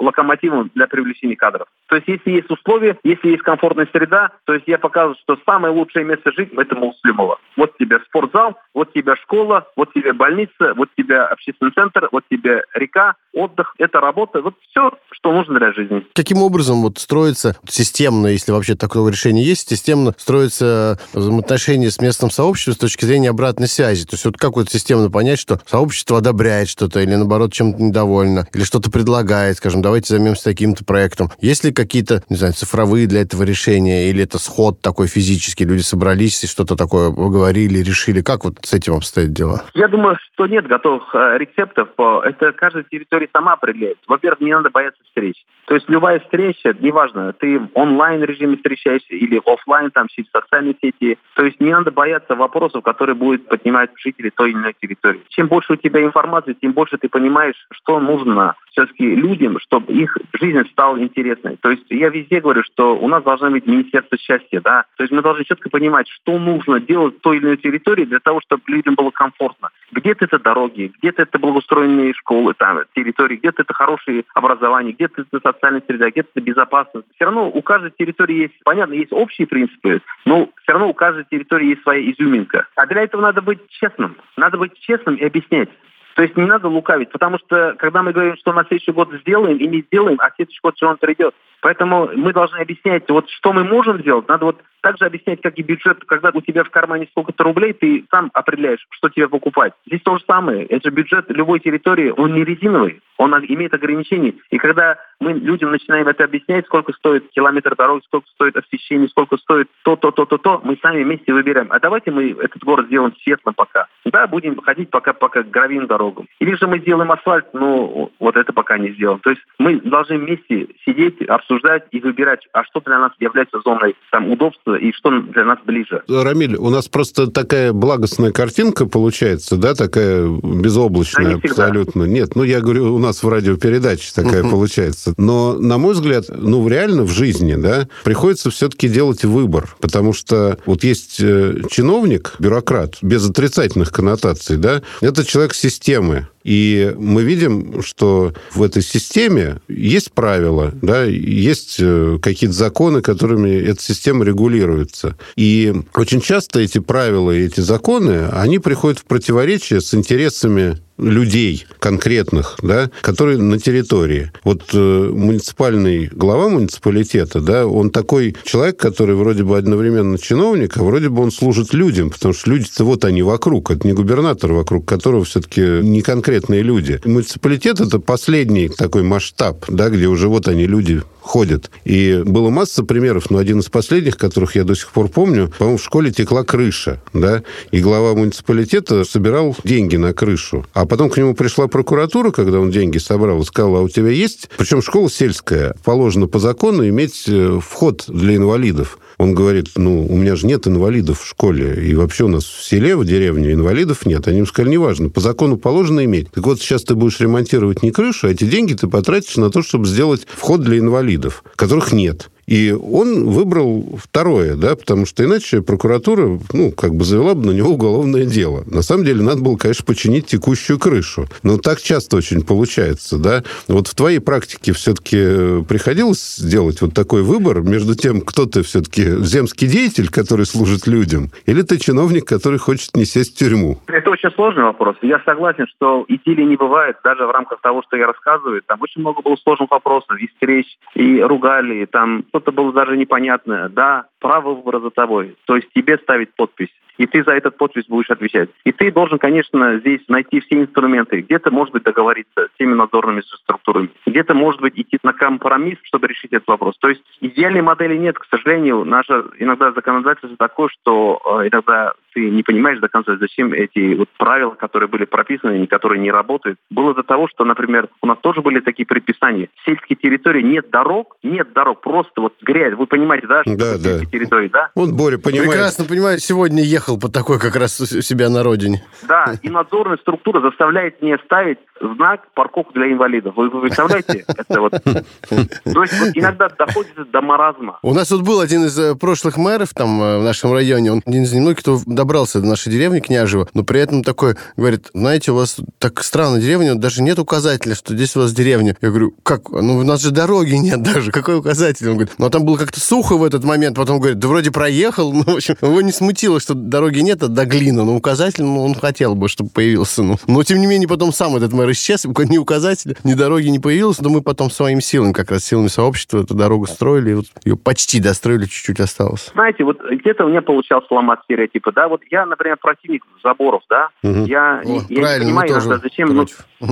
локомотивом 0.00 0.70
для 0.74 0.86
привлечения 0.86 1.36
кадров. 1.36 1.68
То 1.88 1.96
есть 1.96 2.08
если 2.08 2.30
есть 2.30 2.50
условия, 2.50 2.98
если 3.04 3.30
есть 3.30 3.42
комфортная 3.42 3.88
среда, 3.92 4.30
то 4.44 4.54
есть 4.54 4.66
я 4.66 4.78
показываю, 4.78 5.16
что 5.22 5.38
самое 5.44 5.72
лучшее 5.72 6.04
место 6.04 6.32
жить– 6.32 6.50
это 6.56 6.74
Муслимово. 6.74 7.38
Вот 7.56 7.76
тебе 7.78 7.98
спортзал, 8.06 8.56
вот 8.74 8.92
тебе 8.92 9.14
школа, 9.16 9.66
вот 9.76 9.92
тебе 9.92 10.12
больница, 10.12 10.74
вот 10.76 10.88
тебе 10.96 11.18
общественный 11.18 11.72
центр, 11.72 12.08
вот 12.12 12.24
тебе 12.30 12.62
река, 12.74 13.14
отдых, 13.32 13.74
это 13.78 14.00
работа, 14.00 14.40
вот 14.40 14.54
все, 14.70 14.90
что 15.12 15.32
нужно 15.32 15.58
для 15.58 15.72
жизни. 15.72 16.06
Каким 16.14 16.38
образом 16.42 16.82
вот 16.82 16.98
строится 16.98 17.56
системно, 17.68 18.28
если 18.28 18.52
вообще 18.52 18.74
такое 18.74 19.10
решение 19.10 19.44
есть, 19.44 19.68
системно 19.68 20.14
строится 20.16 20.98
взаимоотношения 21.12 21.90
с 21.90 22.00
местным 22.00 22.30
сообществом 22.30 22.74
с 22.74 22.78
точки 22.78 23.04
зрения 23.04 23.30
обратной 23.30 23.68
связи? 23.68 24.06
То 24.06 24.14
есть 24.14 24.24
вот 24.24 24.36
как 24.36 24.56
вот 24.56 24.70
системно 24.70 25.10
понять, 25.10 25.38
что 25.38 25.60
сообщество 25.66 26.18
одобряет 26.18 26.68
что-то 26.68 27.00
или 27.00 27.14
наоборот 27.14 27.52
чем-то 27.52 27.82
недовольно, 27.82 28.46
или 28.52 28.62
что-то 28.62 28.90
предлагает, 28.90 29.56
скажем, 29.56 29.82
давайте 29.90 30.14
займемся 30.14 30.44
таким-то 30.44 30.84
проектом. 30.84 31.30
Есть 31.40 31.64
ли 31.64 31.72
какие-то, 31.72 32.22
не 32.28 32.36
знаю, 32.36 32.52
цифровые 32.52 33.08
для 33.08 33.22
этого 33.22 33.42
решения, 33.42 34.08
или 34.08 34.22
это 34.22 34.38
сход 34.38 34.80
такой 34.80 35.08
физический, 35.08 35.64
люди 35.64 35.80
собрались 35.82 36.44
и 36.44 36.46
что-то 36.46 36.76
такое 36.76 37.10
поговорили, 37.10 37.78
решили? 37.78 38.22
Как 38.22 38.44
вот 38.44 38.54
с 38.62 38.72
этим 38.72 38.94
обстоят 38.94 39.32
дела? 39.32 39.64
Я 39.74 39.88
думаю, 39.88 40.16
что 40.32 40.46
нет 40.46 40.68
готовых 40.68 41.12
э, 41.12 41.38
рецептов. 41.38 41.88
Это 41.98 42.52
каждая 42.52 42.84
территория 42.84 43.28
сама 43.32 43.54
определяет. 43.54 43.98
Во-первых, 44.06 44.40
не 44.40 44.52
надо 44.52 44.70
бояться 44.70 45.02
встреч. 45.06 45.44
То 45.66 45.74
есть 45.74 45.88
любая 45.88 46.20
встреча, 46.20 46.74
неважно, 46.80 47.32
ты 47.32 47.58
в 47.58 47.68
онлайн-режиме 47.74 48.56
встречаешься 48.56 49.14
или 49.14 49.40
офлайн, 49.44 49.90
там, 49.90 50.06
через 50.08 50.28
социальные 50.30 50.76
сети. 50.82 51.18
То 51.34 51.44
есть 51.44 51.60
не 51.60 51.70
надо 51.70 51.90
бояться 51.90 52.34
вопросов, 52.34 52.82
которые 52.82 53.14
будут 53.16 53.48
поднимать 53.48 53.90
жители 53.96 54.30
той 54.30 54.50
или 54.50 54.56
иной 54.56 54.74
территории. 54.80 55.22
Чем 55.28 55.48
больше 55.48 55.72
у 55.72 55.76
тебя 55.76 56.02
информации, 56.04 56.56
тем 56.60 56.72
больше 56.72 56.96
ты 56.98 57.08
понимаешь, 57.08 57.54
что 57.72 58.00
нужно 58.00 58.54
все-таки 58.72 59.04
людям, 59.14 59.58
чтобы 59.60 59.79
их 59.88 60.16
жизнь 60.34 60.60
стала 60.70 60.98
интересной. 60.98 61.56
То 61.56 61.70
есть 61.70 61.84
я 61.90 62.08
везде 62.08 62.40
говорю, 62.40 62.62
что 62.64 62.96
у 62.96 63.08
нас 63.08 63.22
должно 63.22 63.50
быть 63.50 63.66
Министерство 63.66 64.18
счастья, 64.18 64.60
да. 64.60 64.84
То 64.96 65.02
есть 65.02 65.12
мы 65.12 65.22
должны 65.22 65.44
четко 65.44 65.70
понимать, 65.70 66.08
что 66.08 66.38
нужно 66.38 66.80
делать 66.80 67.16
в 67.16 67.20
той 67.20 67.36
или 67.36 67.44
иной 67.44 67.56
территории 67.56 68.04
для 68.04 68.20
того, 68.20 68.40
чтобы 68.40 68.62
людям 68.66 68.94
было 68.94 69.10
комфортно. 69.10 69.68
Где-то 69.92 70.26
это 70.26 70.38
дороги, 70.38 70.92
где-то 70.98 71.22
это 71.22 71.38
благоустроенные 71.38 72.14
школы, 72.14 72.54
там, 72.54 72.80
территории, 72.94 73.36
где-то 73.36 73.62
это 73.62 73.74
хорошее 73.74 74.24
образование, 74.34 74.92
где-то 74.92 75.22
это 75.22 75.40
социальная 75.52 75.82
среда, 75.86 76.10
где-то 76.10 76.28
это 76.34 76.40
безопасность. 76.40 77.06
Все 77.14 77.24
равно 77.24 77.48
у 77.48 77.62
каждой 77.62 77.90
территории 77.90 78.42
есть, 78.42 78.54
понятно, 78.64 78.94
есть 78.94 79.12
общие 79.12 79.46
принципы, 79.46 80.00
но 80.24 80.48
все 80.62 80.72
равно 80.72 80.88
у 80.88 80.94
каждой 80.94 81.24
территории 81.24 81.70
есть 81.70 81.82
своя 81.82 82.00
изюминка. 82.10 82.66
А 82.76 82.86
для 82.86 83.02
этого 83.02 83.20
надо 83.22 83.42
быть 83.42 83.60
честным. 83.68 84.16
Надо 84.36 84.58
быть 84.58 84.78
честным 84.80 85.16
и 85.16 85.24
объяснять. 85.24 85.68
То 86.16 86.22
есть 86.22 86.36
не 86.36 86.44
надо 86.44 86.68
лукавить, 86.68 87.10
потому 87.10 87.38
что 87.38 87.74
когда 87.78 88.02
мы 88.02 88.12
говорим, 88.12 88.36
что 88.36 88.52
на 88.52 88.64
следующий 88.64 88.92
год 88.92 89.10
сделаем 89.20 89.56
и 89.56 89.66
не 89.66 89.82
сделаем, 89.82 90.18
а 90.20 90.30
следующий 90.34 90.60
год 90.62 90.76
все 90.76 90.86
равно 90.86 90.98
придет. 90.98 91.34
Поэтому 91.60 92.10
мы 92.14 92.32
должны 92.32 92.58
объяснять, 92.58 93.08
вот 93.08 93.28
что 93.30 93.52
мы 93.52 93.64
можем 93.64 94.00
сделать, 94.00 94.28
надо 94.28 94.46
вот 94.46 94.60
так 94.80 94.98
же 94.98 95.04
объяснять, 95.04 95.40
как 95.42 95.58
и 95.58 95.62
бюджет, 95.62 96.04
когда 96.06 96.30
у 96.32 96.40
тебя 96.40 96.64
в 96.64 96.70
кармане 96.70 97.06
сколько-то 97.10 97.44
рублей, 97.44 97.72
ты 97.72 98.04
сам 98.10 98.30
определяешь, 98.32 98.86
что 98.90 99.08
тебе 99.08 99.28
покупать. 99.28 99.72
Здесь 99.86 100.00
то 100.02 100.16
же 100.18 100.24
самое. 100.26 100.64
Это 100.64 100.90
бюджет 100.90 101.26
любой 101.28 101.60
территории, 101.60 102.12
он 102.16 102.34
не 102.34 102.44
резиновый, 102.44 103.00
он 103.18 103.34
имеет 103.34 103.74
ограничения. 103.74 104.34
И 104.50 104.58
когда 104.58 104.98
мы 105.20 105.34
людям 105.34 105.70
начинаем 105.70 106.08
это 106.08 106.24
объяснять, 106.24 106.66
сколько 106.66 106.92
стоит 106.94 107.28
километр 107.30 107.76
дороги, 107.76 108.02
сколько 108.06 108.26
стоит 108.28 108.56
освещение, 108.56 109.08
сколько 109.08 109.36
стоит 109.36 109.68
то, 109.84 109.96
то, 109.96 110.10
то, 110.10 110.24
то, 110.24 110.38
то, 110.38 110.60
мы 110.64 110.78
сами 110.80 111.02
вместе 111.04 111.32
выбираем. 111.32 111.68
А 111.70 111.78
давайте 111.78 112.10
мы 112.10 112.30
этот 112.30 112.64
город 112.64 112.86
сделаем 112.86 113.14
светлым 113.22 113.54
пока. 113.54 113.86
Да, 114.06 114.26
будем 114.26 114.60
ходить 114.62 114.90
пока, 114.90 115.12
пока 115.12 115.42
гравийным 115.42 115.86
дорогам. 115.86 116.26
Или 116.38 116.54
же 116.54 116.66
мы 116.66 116.78
сделаем 116.78 117.12
асфальт, 117.12 117.52
но 117.52 118.10
вот 118.18 118.36
это 118.36 118.52
пока 118.52 118.78
не 118.78 118.92
сделаем. 118.92 119.20
То 119.20 119.30
есть 119.30 119.42
мы 119.58 119.80
должны 119.80 120.18
вместе 120.18 120.68
сидеть, 120.86 121.20
обсуждать 121.28 121.49
обсуждать 121.50 121.84
и 121.90 122.00
выбирать, 122.00 122.40
а 122.52 122.64
что 122.64 122.80
для 122.80 122.98
нас 122.98 123.12
является 123.18 123.58
зоной 123.64 123.96
там, 124.10 124.30
удобства 124.30 124.76
и 124.76 124.92
что 124.92 125.10
для 125.10 125.44
нас 125.44 125.58
ближе. 125.64 126.02
Рамиль, 126.08 126.56
у 126.56 126.70
нас 126.70 126.88
просто 126.88 127.30
такая 127.30 127.72
благостная 127.72 128.32
картинка 128.32 128.86
получается, 128.86 129.56
да, 129.56 129.74
такая 129.74 130.26
безоблачная 130.26 131.36
да, 131.36 131.48
абсолютно. 131.48 132.04
Нет, 132.04 132.36
ну 132.36 132.42
я 132.42 132.60
говорю, 132.60 132.94
у 132.94 132.98
нас 132.98 133.22
в 133.22 133.28
радиопередаче 133.28 134.12
такая 134.14 134.42
получается. 134.42 135.14
Но, 135.16 135.54
на 135.54 135.78
мой 135.78 135.94
взгляд, 135.94 136.24
ну 136.28 136.66
реально 136.68 137.02
в 137.02 137.10
жизни, 137.10 137.54
да, 137.54 137.88
приходится 138.04 138.50
все-таки 138.50 138.88
делать 138.88 139.24
выбор, 139.24 139.68
потому 139.80 140.12
что 140.12 140.58
вот 140.66 140.84
есть 140.84 141.20
э, 141.20 141.62
чиновник, 141.70 142.34
бюрократ, 142.38 142.96
без 143.02 143.28
отрицательных 143.28 143.92
коннотаций, 143.92 144.56
да, 144.56 144.82
это 145.00 145.24
человек 145.24 145.54
системы, 145.54 146.28
и 146.44 146.94
мы 146.96 147.22
видим, 147.22 147.82
что 147.82 148.32
в 148.54 148.62
этой 148.62 148.82
системе 148.82 149.60
есть 149.68 150.12
правила, 150.12 150.72
да, 150.80 151.04
есть 151.04 151.76
э, 151.80 152.18
какие-то 152.22 152.56
законы, 152.56 153.02
которыми 153.02 153.50
эта 153.50 153.82
система 153.82 154.24
регулируется. 154.24 155.16
И 155.36 155.74
очень 155.94 156.20
часто 156.20 156.60
эти 156.60 156.78
правила 156.78 157.30
и 157.30 157.44
эти 157.44 157.60
законы, 157.60 158.28
они 158.32 158.58
приходят 158.58 159.00
в 159.00 159.04
противоречие 159.04 159.80
с 159.80 159.94
интересами 159.94 160.78
людей 161.00 161.66
конкретных, 161.78 162.56
да, 162.62 162.90
которые 163.00 163.38
на 163.38 163.58
территории. 163.58 164.30
Вот 164.44 164.62
э, 164.72 165.10
муниципальный 165.12 166.08
глава 166.12 166.48
муниципалитета, 166.48 167.40
да, 167.40 167.66
он 167.66 167.90
такой 167.90 168.36
человек, 168.44 168.76
который 168.76 169.14
вроде 169.14 169.44
бы 169.44 169.56
одновременно 169.56 170.18
чиновник, 170.18 170.76
а 170.76 170.82
вроде 170.82 171.08
бы 171.08 171.22
он 171.22 171.30
служит 171.30 171.72
людям, 171.74 172.10
потому 172.10 172.34
что 172.34 172.50
люди-то 172.50 172.84
вот 172.84 173.04
они 173.04 173.22
вокруг, 173.22 173.70
это 173.70 173.86
не 173.86 173.92
губернатор, 173.92 174.52
вокруг 174.52 174.86
которого 174.86 175.24
все-таки 175.24 175.60
не 175.82 176.02
конкретные 176.02 176.62
люди. 176.62 177.00
Муниципалитет– 177.04 177.80
это 177.80 177.98
последний 177.98 178.68
такой 178.68 179.02
масштаб, 179.02 179.64
да, 179.68 179.88
где 179.88 180.06
уже 180.06 180.28
вот 180.28 180.48
они, 180.48 180.66
люди 180.66 181.02
ходят. 181.30 181.70
И 181.84 182.22
было 182.26 182.50
масса 182.50 182.82
примеров, 182.82 183.30
но 183.30 183.38
один 183.38 183.60
из 183.60 183.68
последних, 183.68 184.16
которых 184.16 184.56
я 184.56 184.64
до 184.64 184.74
сих 184.74 184.90
пор 184.90 185.06
помню, 185.06 185.52
по-моему, 185.58 185.78
в 185.78 185.82
школе 185.82 186.10
текла 186.10 186.42
крыша, 186.42 187.00
да, 187.12 187.44
и 187.70 187.80
глава 187.80 188.14
муниципалитета 188.14 189.04
собирал 189.04 189.56
деньги 189.62 189.94
на 189.94 190.12
крышу. 190.12 190.66
А 190.74 190.86
потом 190.86 191.08
к 191.08 191.16
нему 191.16 191.34
пришла 191.34 191.68
прокуратура, 191.68 192.32
когда 192.32 192.58
он 192.58 192.72
деньги 192.72 192.98
собрал, 192.98 193.42
и 193.42 193.44
сказала, 193.44 193.78
а 193.78 193.82
у 193.82 193.88
тебя 193.88 194.08
есть... 194.08 194.50
Причем 194.58 194.82
школа 194.82 195.08
сельская, 195.08 195.76
положено 195.84 196.26
по 196.26 196.40
закону 196.40 196.88
иметь 196.88 197.24
э, 197.28 197.60
вход 197.62 198.04
для 198.08 198.34
инвалидов. 198.34 198.98
Он 199.20 199.34
говорит, 199.34 199.72
ну, 199.76 200.06
у 200.06 200.16
меня 200.16 200.34
же 200.34 200.46
нет 200.46 200.66
инвалидов 200.66 201.20
в 201.20 201.28
школе, 201.28 201.86
и 201.86 201.94
вообще 201.94 202.24
у 202.24 202.28
нас 202.28 202.42
в 202.42 202.64
селе, 202.64 202.96
в 202.96 203.04
деревне 203.04 203.52
инвалидов 203.52 204.06
нет. 204.06 204.26
Они 204.26 204.38
ему 204.38 204.46
сказали, 204.46 204.72
неважно, 204.72 205.10
по 205.10 205.20
закону 205.20 205.58
положено 205.58 206.02
иметь. 206.06 206.30
Так 206.30 206.46
вот, 206.46 206.58
сейчас 206.58 206.84
ты 206.84 206.94
будешь 206.94 207.20
ремонтировать 207.20 207.82
не 207.82 207.90
крышу, 207.90 208.28
а 208.28 208.30
эти 208.30 208.44
деньги 208.44 208.72
ты 208.72 208.86
потратишь 208.86 209.36
на 209.36 209.50
то, 209.50 209.62
чтобы 209.62 209.86
сделать 209.86 210.26
вход 210.26 210.62
для 210.62 210.78
инвалидов, 210.78 211.19
которых 211.56 211.92
нет. 211.92 212.30
И 212.46 212.72
он 212.72 213.28
выбрал 213.28 213.98
второе, 214.02 214.56
да, 214.56 214.76
потому 214.76 215.06
что 215.06 215.24
иначе 215.24 215.62
прокуратура, 215.62 216.38
ну, 216.52 216.72
как 216.72 216.94
бы 216.94 217.04
завела 217.04 217.34
бы 217.34 217.46
на 217.46 217.50
него 217.52 217.70
уголовное 217.70 218.24
дело. 218.24 218.64
На 218.66 218.82
самом 218.82 219.04
деле 219.04 219.22
надо 219.22 219.42
было, 219.42 219.56
конечно, 219.56 219.84
починить 219.84 220.26
текущую 220.26 220.78
крышу. 220.78 221.26
Но 221.42 221.58
так 221.58 221.80
часто 221.80 222.16
очень 222.16 222.44
получается, 222.44 223.18
да. 223.18 223.44
Вот 223.68 223.88
в 223.88 223.94
твоей 223.94 224.18
практике 224.18 224.72
все-таки 224.72 225.62
приходилось 225.64 226.36
сделать 226.36 226.80
вот 226.80 226.94
такой 226.94 227.22
выбор 227.22 227.62
между 227.62 227.94
тем, 227.94 228.20
кто 228.20 228.46
ты 228.46 228.62
все-таки 228.62 229.22
земский 229.24 229.68
деятель, 229.68 230.08
который 230.08 230.46
служит 230.46 230.86
людям, 230.86 231.30
или 231.46 231.62
ты 231.62 231.78
чиновник, 231.78 232.24
который 232.24 232.58
хочет 232.58 232.96
не 232.96 233.04
сесть 233.04 233.34
в 233.34 233.38
тюрьму? 233.38 233.78
Это 233.86 234.10
очень 234.10 234.30
сложный 234.32 234.64
вопрос. 234.64 234.96
Я 235.02 235.20
согласен, 235.24 235.66
что 235.76 236.04
идиллии 236.08 236.44
не 236.44 236.56
бывает, 236.56 236.96
даже 237.04 237.26
в 237.26 237.30
рамках 237.30 237.60
того, 237.60 237.82
что 237.86 237.96
я 237.96 238.06
рассказываю. 238.06 238.62
Там 238.66 238.80
очень 238.82 239.00
много 239.00 239.22
было 239.22 239.36
сложных 239.36 239.70
вопросов, 239.70 240.16
и 240.20 240.28
встреч, 240.28 240.66
и 240.94 241.20
ругали, 241.20 241.84
там 241.86 242.24
что-то 242.40 242.52
было 242.52 242.72
даже 242.72 242.96
непонятное. 242.96 243.68
Да, 243.68 244.06
право 244.18 244.54
выбора 244.54 244.80
за 244.80 244.90
тобой. 244.90 245.36
То 245.46 245.56
есть 245.56 245.68
тебе 245.74 245.98
ставить 245.98 246.34
подпись 246.34 246.70
и 246.98 247.06
ты 247.06 247.24
за 247.24 247.32
этот 247.32 247.56
подпись 247.56 247.86
будешь 247.88 248.10
отвечать. 248.10 248.50
И 248.64 248.72
ты 248.72 248.90
должен, 248.90 249.18
конечно, 249.18 249.78
здесь 249.78 250.00
найти 250.08 250.40
все 250.40 250.60
инструменты. 250.60 251.20
Где-то, 251.20 251.50
может 251.50 251.72
быть, 251.72 251.82
договориться 251.82 252.48
с 252.54 252.58
теми 252.58 252.74
надзорными 252.74 253.22
структурами, 253.42 253.90
где-то, 254.06 254.34
может 254.34 254.60
быть, 254.60 254.74
идти 254.76 254.98
на 255.02 255.12
компромисс, 255.12 255.78
чтобы 255.82 256.08
решить 256.08 256.32
этот 256.32 256.48
вопрос. 256.48 256.76
То 256.78 256.88
есть 256.88 257.02
идеальной 257.20 257.62
модели 257.62 257.96
нет, 257.96 258.18
к 258.18 258.26
сожалению. 258.30 258.84
Наше 258.84 259.24
иногда 259.38 259.72
законодательство 259.72 260.36
такое, 260.36 260.68
что 260.68 261.20
э, 261.42 261.48
иногда 261.48 261.92
ты 262.12 262.28
не 262.28 262.42
понимаешь 262.42 262.80
до 262.80 262.88
конца, 262.88 263.16
зачем 263.18 263.52
эти 263.52 263.94
вот 263.94 264.08
правила, 264.18 264.50
которые 264.50 264.88
были 264.88 265.04
прописаны, 265.04 265.66
которые 265.66 266.00
не 266.00 266.10
работают. 266.10 266.58
Было 266.70 266.94
до 266.94 267.02
того, 267.02 267.28
что, 267.28 267.44
например, 267.44 267.88
у 268.02 268.06
нас 268.06 268.18
тоже 268.20 268.42
были 268.42 268.60
такие 268.60 268.86
предписания. 268.86 269.48
В 269.54 269.64
сельской 269.64 269.96
территории 269.96 270.42
нет 270.42 270.70
дорог, 270.70 271.16
нет 271.22 271.52
дорог, 271.52 271.80
просто 271.80 272.20
вот 272.20 272.34
грязь. 272.42 272.74
Вы 272.74 272.86
понимаете, 272.86 273.26
да, 273.26 273.42
что 273.42 273.56
да, 273.56 273.78
да. 273.78 274.04
территории, 274.06 274.48
да? 274.48 274.70
Вот 274.74 274.90
Боря 274.90 275.18
понимает. 275.18 275.50
Прекрасно 275.50 275.84
понимаю, 275.84 276.18
сегодня 276.18 276.62
ехал 276.62 276.79
ехал 276.80 276.98
по 276.98 277.08
такой 277.08 277.38
как 277.38 277.56
раз 277.56 277.80
у 277.80 277.86
себя 277.86 278.28
на 278.30 278.42
родине. 278.42 278.82
Да, 279.06 279.34
и 279.42 279.48
надзорная 279.48 279.98
структура 279.98 280.40
заставляет 280.40 281.02
мне 281.02 281.18
ставить 281.24 281.58
знак 281.80 282.22
парковка 282.34 282.72
для 282.74 282.92
инвалидов. 282.92 283.34
Вы, 283.36 283.50
вы 283.50 283.62
представляете? 283.62 284.24
Это 284.26 284.60
вот... 284.60 284.72
То 284.82 285.82
есть 285.82 285.98
вот 285.98 286.10
иногда 286.14 286.48
доходит 286.48 287.10
до 287.10 287.20
маразма. 287.20 287.78
У 287.82 287.94
нас 287.94 288.08
тут 288.08 288.22
был 288.22 288.40
один 288.40 288.64
из 288.64 288.78
э, 288.78 288.94
прошлых 288.94 289.36
мэров 289.36 289.70
там 289.74 290.02
э, 290.02 290.18
в 290.18 290.22
нашем 290.22 290.52
районе. 290.52 290.92
Он 290.92 291.02
один 291.06 291.22
из 291.22 291.32
немногих, 291.32 291.60
кто 291.60 291.78
добрался 291.86 292.40
до 292.40 292.46
нашей 292.46 292.72
деревни 292.72 293.00
Княжева, 293.00 293.48
но 293.54 293.62
при 293.64 293.80
этом 293.80 294.02
такой 294.02 294.36
говорит, 294.56 294.88
знаете, 294.92 295.32
у 295.32 295.36
вас 295.36 295.58
так 295.78 296.02
странно 296.02 296.38
деревня, 296.40 296.74
даже 296.74 297.02
нет 297.02 297.18
указателя, 297.18 297.74
что 297.74 297.94
здесь 297.94 298.14
у 298.16 298.20
вас 298.20 298.32
деревня. 298.32 298.76
Я 298.80 298.88
говорю, 298.88 299.14
как? 299.22 299.50
Ну, 299.50 299.78
у 299.78 299.82
нас 299.82 300.02
же 300.02 300.10
дороги 300.10 300.54
нет 300.54 300.82
даже. 300.82 301.12
Какой 301.12 301.38
указатель? 301.38 301.88
Он 301.88 301.94
говорит, 301.94 302.14
ну, 302.18 302.26
а 302.26 302.30
там 302.30 302.44
было 302.44 302.56
как-то 302.56 302.80
сухо 302.80 303.16
в 303.16 303.24
этот 303.24 303.44
момент. 303.44 303.76
Потом 303.76 303.98
говорит, 303.98 304.18
да 304.18 304.28
вроде 304.28 304.50
проехал. 304.50 305.12
Ну, 305.12 305.22
в 305.22 305.36
общем, 305.36 305.56
его 305.60 305.80
не 305.80 305.92
смутило, 305.92 306.40
что 306.40 306.54
дороги 306.70 307.00
нет, 307.00 307.22
а 307.22 307.28
до 307.28 307.44
глина. 307.44 307.84
Но 307.84 307.94
указатель, 307.94 308.44
ну, 308.44 308.64
он 308.64 308.74
хотел 308.74 309.14
бы, 309.14 309.28
чтобы 309.28 309.50
появился. 309.50 310.02
Ну. 310.02 310.16
Но, 310.26 310.42
тем 310.42 310.58
не 310.58 310.66
менее, 310.66 310.88
потом 310.88 311.12
сам 311.12 311.36
этот 311.36 311.52
мэр 311.52 311.70
исчез, 311.72 312.04
ни 312.30 312.38
указателя, 312.38 312.94
ни 313.04 313.14
дороги 313.14 313.48
не 313.48 313.58
появилось. 313.58 314.00
Но 314.00 314.10
мы 314.10 314.22
потом 314.22 314.50
своим 314.50 314.80
силами, 314.80 315.12
как 315.12 315.30
раз 315.30 315.44
силами 315.44 315.68
сообщества, 315.68 316.22
эту 316.22 316.34
дорогу 316.34 316.66
строили. 316.66 317.10
И 317.10 317.14
вот 317.14 317.26
ее 317.44 317.56
почти 317.56 318.00
достроили, 318.00 318.44
чуть-чуть 318.44 318.80
осталось. 318.80 319.30
Знаете, 319.34 319.64
вот 319.64 319.78
где-то 319.82 320.24
у 320.24 320.28
меня 320.28 320.42
получалось 320.42 320.86
ломать 320.90 321.20
стереотипы, 321.24 321.72
да. 321.72 321.88
Вот 321.88 322.02
я, 322.10 322.24
например, 322.26 322.56
противник 322.56 323.04
заборов, 323.22 323.62
да. 323.68 323.88
Угу. 324.02 324.24
Я, 324.24 324.62
О, 324.64 324.80
я 324.88 325.18
не 325.18 325.24
понимаю 325.24 325.50
иногда, 325.50 325.78
зачем... 325.78 326.08
Ну, 326.14 326.26